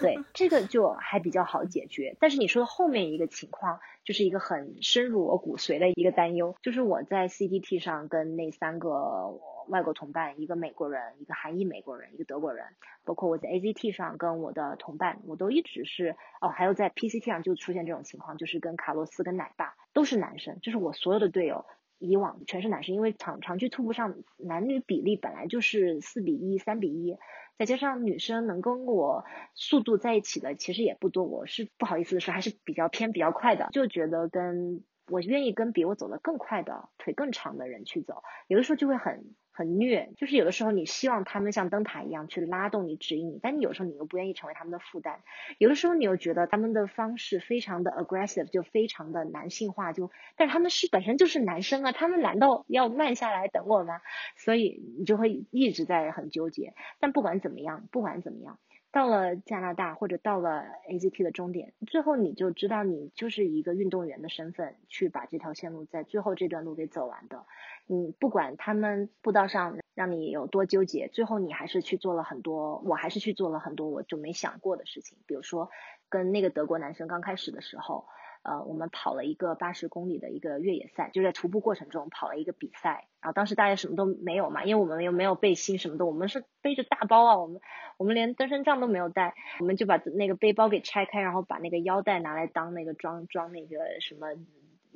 [0.00, 2.16] 对，这个就还比较好解决。
[2.20, 9.34] 但是你说的后面一个情况，就是一个很深入我骨髓的一个担忧，就是我在 CDT 上跟那三个。
[9.68, 12.66] 外国同伴，一个美国人，一个韩裔美国人，一个德国人，
[13.04, 21.64] 包括我在 AZT 上跟我的同伴，我都一直是哦，还有在 PCT 上就出现这种情况，就是跟卡洛斯跟奶爸都是男生，就是我所有的队友
[21.98, 27.16] 以往全是男生，因为长长距徒步上男女比例本来就是四比一、三比一，
[27.58, 39.34] 再加上女生能跟我速度在一起的其实也不多，我是不好意思的说还是比较偏比较快的，就觉得跟我愿意跟比我走得更快的腿更长的人去走，有的时候就会很。
[39.56, 45.20] 很虐，就是有的时候你希望他们像灯塔一样去拉动你、指引你，但你有时候你又不愿意成为他们的负担，
[45.56, 54.02] 有的时候你又觉得他们的方式非常的 aggressive，就非常的男性化，就但是他们是本身就是男生啊，他们难道要慢下来等我吗？
[54.36, 56.74] 所以你就会一直在很纠结。
[57.00, 58.58] 但不管怎么样，不管怎么样，
[58.96, 67.44] 到了加拿大或者到了 AZT 的终点，最后你就知道你就是一个运动员的身份去把这条线路在最后这段路给走完的。
[67.86, 75.18] 你不管他们步道上让你有多纠结，最后你还是去做了很多，我还是去做了很多我就没想过的事情。
[75.26, 75.68] 比如说，
[76.08, 78.06] 跟那个德国男生刚开始的时候，
[78.46, 83.08] 呃，我们跑了一个八十公里的一个越野赛，就在徒步过程中跑了一个比赛。
[83.20, 87.60] 然后当时大家什么都没有嘛，因为我们又没有背心什么的，我们是背着大包啊，我们
[87.96, 94.28] 我们连登山杖都没有带，我们就把那个背包给拆开，然后把那个腰带拿来当那个装装那个什么。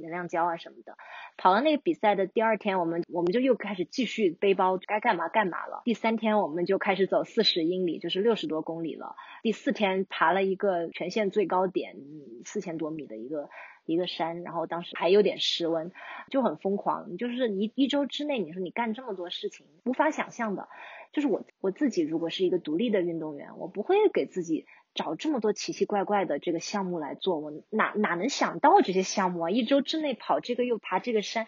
[0.00, 0.96] 能量胶啊什么的，
[1.36, 5.82] 跑了那个比赛的第二天，我们我们就又开始继续背包，该干嘛干嘛了。
[5.84, 9.16] 第三天我们就开始走四十英里，就是六十多公里了。
[9.42, 11.96] 第四天爬了一个全线最高点，
[12.44, 13.48] 四千多米的一个
[13.86, 15.92] 一个山，然后当时还有点失温，
[16.30, 17.16] 就很疯狂。
[17.16, 20.68] 就是一一周之内，你说你干这么多事情，无法想象的。
[21.12, 24.66] 就是我我自己如果是一个独立的运动员，我不会给自己。
[24.94, 29.50] 找这么多奇奇怪怪的这个项目来做，我哪哪能想到这些项目啊？
[29.50, 31.46] 一周之内跑这个又爬这个山，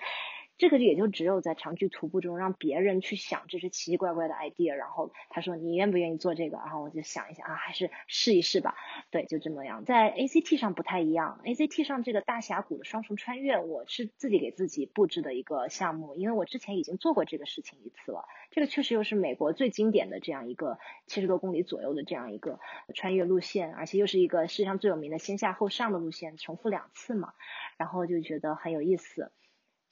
[0.62, 8.76] 这个也就只有在长距徒步中让别人去想这些奇奇怪怪的 idea，然后他说你愿不愿意做这个，然后我就想一想啊，还是试一试吧。
[9.10, 9.84] 对，就这么样。
[9.84, 18.28] 在 ACT 上不太一样，ACT 上这个大峡谷的双重穿越，我是自己给自己布置的一个项目，因为我之前已经做过这个事情一次了。
[18.52, 20.78] 这个确实又是美国最经典的这样一个
[21.08, 22.60] 七十多公里左右的这样一个
[22.94, 27.32] 穿越路线，而且又是一个世界上最有名的先下后上的路线，重复两次嘛，
[27.78, 29.32] 然后就觉得很有意思。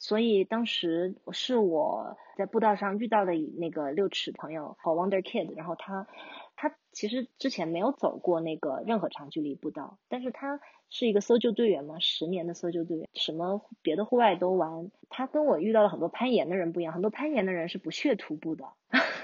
[0.01, 6.09] 所以当时是我在步道上遇到的那个六尺朋友和 Wonder Kid，然后他
[6.57, 10.59] 他其实之前没有走过那个任何长距离步道，但是他
[10.89, 14.91] 是一个搜救队员嘛，十年的搜救队员，什么别的户外都玩。
[15.11, 18.65] 他跟我遇到了很多攀岩的人不一样，很多攀岩的人是不屑徒步的，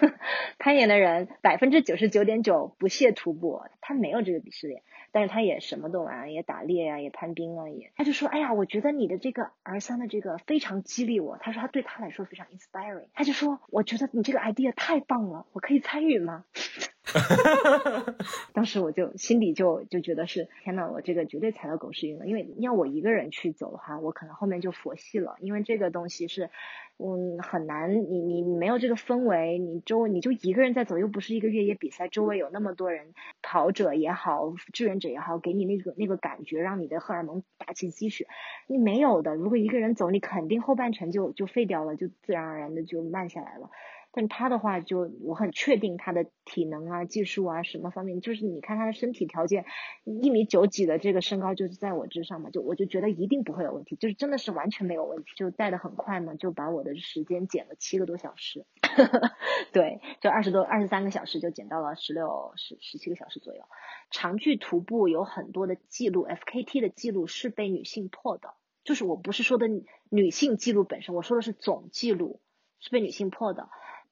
[0.59, 4.83] 攀岩的人百分之九十九点九不屑徒步，他没有这个鄙视链。
[5.13, 7.91] 但是他也什么都玩，也打猎呀，也攀冰啊，也。
[7.97, 11.39] 他就说，哎呀，我觉得你的这个 R 三的这个非常激励我。
[11.39, 13.09] 他说他对他来说非常 inspiring。
[13.15, 16.45] 他就说，我觉得你这个 idea 太棒了，我可以参与吗？
[18.53, 22.27] 当时我就心里就就觉得是，天呐，我这个绝对踩到狗屎运了。
[22.27, 26.51] 因为要我一个人去走的话，我可能后面就佛系了，因为这个东西是。
[26.99, 33.13] 嗯，很难，你你你没有这个氛围，你周围你就一个人在走，又不是一个越野比赛，周围有那么多人，
[33.43, 38.27] 跑者也好，志愿者也好，给你那个那个感觉，让你的荷尔蒙打起鸡血，
[38.67, 39.35] 你没有的。
[39.35, 43.69] 如果一个人走，你肯定后半程就就废掉了，就自然而然的就慢下来了。
[44.17, 49.67] 但他的话就我很确定他的体能啊、技术啊什么方面，就是你看他的身体条件，
[50.05, 58.65] 一米九几的这个身高就是在我之上嘛，就我就觉得一定不会有问题，就是真的是完全没有问题，就带的很快嘛，就把我的时间减了七个多小时，
[59.75, 63.65] 对，就二十多二十三个小时就减到了十六十十七个小时左右。
[64.11, 69.67] 长距徒步有很多的记录，FKT 的记录是被女性破的，就是我不是说的
[70.09, 72.41] 女性记录本身，我说的是总记录
[72.81, 73.69] 是被女性破的。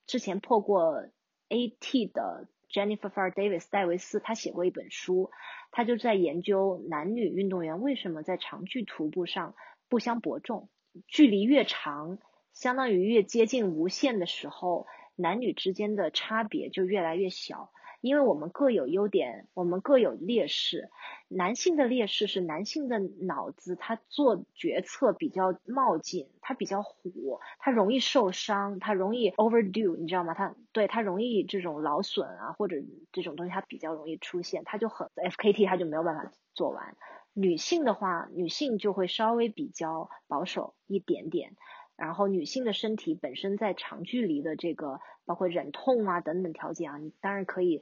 [0.06, 1.06] 之前破过
[1.48, 5.30] AT 的 Jennifer Far Davis 戴维斯，他写过一本书，
[5.70, 9.54] 他就在研究男女运动员为什么在长距徒步上
[9.88, 10.68] 不相伯仲，
[11.06, 12.18] 距离越长，
[12.52, 14.86] 相当于越接近无限的时候，
[15.16, 17.70] 男女之间的差别就越来越小。
[18.04, 20.90] 因为我们各有优点，我们各有劣势。
[21.26, 30.34] 男性的劣势是男性的脑子，他做决策比较冒进，他比较虎，他容易受伤，他容易 overdo，你知道吗？
[30.34, 32.76] 他对他容易这种劳损啊，或者
[33.10, 36.98] 这种东西他比较容易出现，他就很 FKT 他就没有办法做完。
[37.32, 41.56] 女性的话，女性就会稍微比较保守一点点。
[41.96, 47.80] 然后女性的身体本身在长距离的这个包括忍痛啊等等条件啊，你当然可以，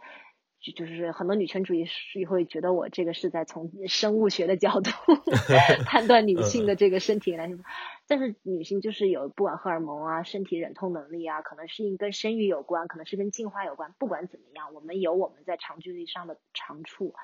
[0.61, 4.91] 就就是很多女权主义是会觉得我这个是在从生物学的角度
[5.87, 7.59] 判断女性的这个身体来说，
[8.07, 13.95] 但是女性就是有不管荷尔蒙啊、身体忍痛能力啊，可能是跟生育有关，可能是跟进化有关。
[13.99, 17.15] 不管怎么样，我们有我们在长距离上的长处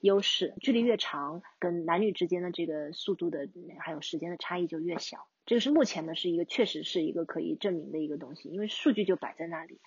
[0.00, 3.48] 优势，距离越长，跟男女之间的这个速度的
[3.80, 5.26] 还有时间的差异就越小。
[5.46, 9.80] 这个是目前呢是一个确实是一个可以证明的一个东西，因为数据就摆在那里，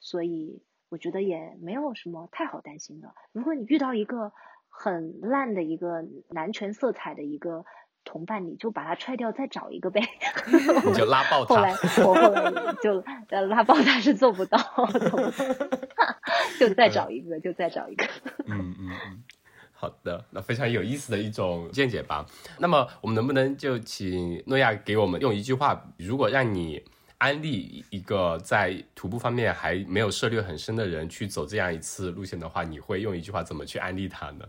[0.00, 3.14] 所以我觉得也没有什么太好担心的。
[3.32, 4.32] 如果你遇到一个
[4.68, 7.64] 很烂的一个男权色彩的一个
[8.04, 10.00] 同伴，你就把他踹掉，再找一个呗。
[10.86, 11.54] 你就拉爆他。
[11.54, 11.72] 后来
[12.04, 13.02] 我后来就
[13.48, 14.58] 拉爆他是做不到，
[16.58, 18.04] 就再找一个，就再找一个。
[18.46, 19.24] 嗯 嗯嗯。
[19.82, 22.24] 好的，那非常有意思的一种见解吧。
[22.60, 26.80] 那么，我们能不能就请诺亚给我们用一句话，如果让你
[27.18, 34.46] 安利一个在徒步方面还没有涉猎很深的人去走这样一次路线的话，你会用一句话怎么去安利他呢？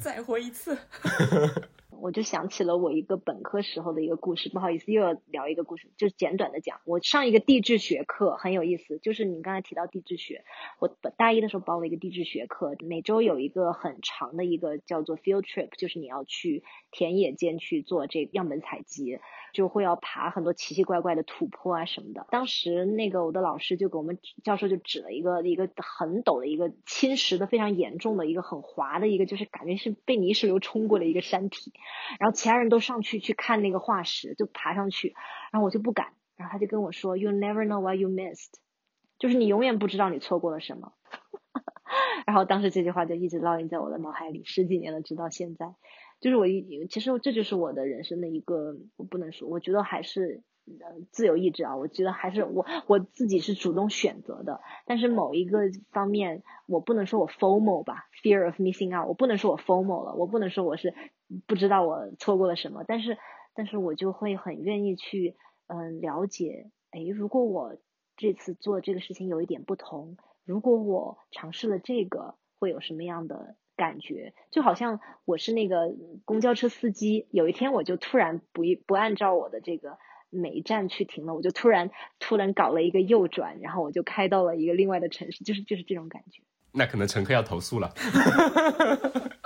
[0.00, 0.76] 再活一次。
[1.90, 6.80] 我就想起了我一个本科时候的一个故事，不好意思，又要聊一个故事，就是简短的讲。
[6.84, 10.44] 我上一个地质学课很有意思，就是你刚才提到地质学，
[10.78, 16.62] 我大一的时候报了一个地质学课，每周有一个很长的一个叫做 field trip，就是你要去
[16.92, 19.18] 田野间去做这样本采集。
[19.54, 22.26] 就会要爬很多奇奇怪怪的土坡啊什么的。
[22.30, 31.72] 当时那个我的老师就给我们教授就指了一个一个很陡的一个侵蚀的非常严重的一个很滑的一个，就是感觉是被泥石流冲过的一个山体。
[32.18, 35.14] 然后其他人都上去去看那个化石，就爬上去，
[35.52, 36.08] 然后我就不敢。
[36.36, 38.54] 然后他就跟我说：“You never know what you missed，
[39.18, 40.92] 就是你永远不知道你错过了什么。
[42.26, 45.74] ”然后当时这句话就一直烙印在我的脑海里，十几年了，直到现在。
[46.20, 55.60] 就是我一，其实这就是我的人生的一个，我不能说，我觉得还是呃自由意志啊，我觉得还是我我自己是主动选择的，但是某一个
[55.90, 60.92] 方面，我不能说我 FOMO 吧，fear of missing out，我不能说我 FOMO 了，我不能说我是
[61.46, 63.18] 不知道我错过了什么，但是
[63.54, 65.36] 但是我就会很愿意去
[65.66, 67.76] 嗯，了解，哎，如果我
[68.16, 74.32] 这次做这个事情有一点不同，如果我尝试了这个，会有什么样的感觉？
[74.50, 75.94] 就好像我是那个
[76.24, 79.98] 公交车司机，有一天我就突然不不按照我的这个
[80.30, 86.42] 每一站去停了，我就突然突然搞了一个右转，然后我就开到了一个另外的城市，就是就是这种感觉。
[86.72, 87.92] 那可能乘客要投诉了。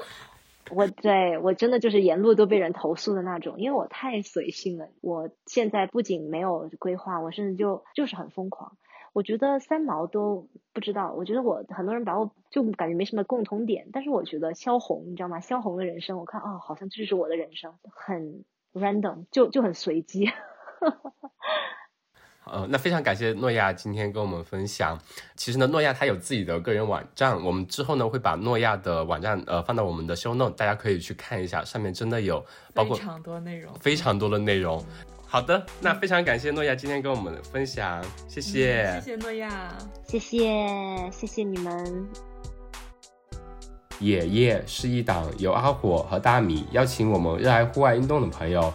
[0.74, 4.88] 我对我真的就是沿路都被人投诉的那种，因为我太随性了。
[5.00, 8.76] 我现在不仅没有规划，我甚至就就是很疯狂。
[9.12, 15.40] 我觉得三毛都不知道，我觉得我很多人把我就感觉没什么共同点，但是我觉得萧红，你知道吗？
[15.40, 20.30] 萧红的人生，我看啊，好像这就是我的人生，很 random，就就很随机。
[22.44, 24.98] 呃，那非常感谢诺亚今天跟我们分享。
[25.36, 32.44] 其实呢，诺亚他有自己的个人网站，我们之后呢会把诺亚的网站呃放到我们的 show note，大家可以去看一下，上面真的有
[32.74, 34.84] 包括非常多内容，非常多的内容。
[35.24, 39.72] 好的，那非常感谢诺亚今天跟我们分享，谢谢，谢谢诺亚，
[40.06, 42.06] 谢谢，谢谢你们。
[43.98, 48.74] 野夜是一档由阿火和大米邀请我们热爱户外运动的朋友。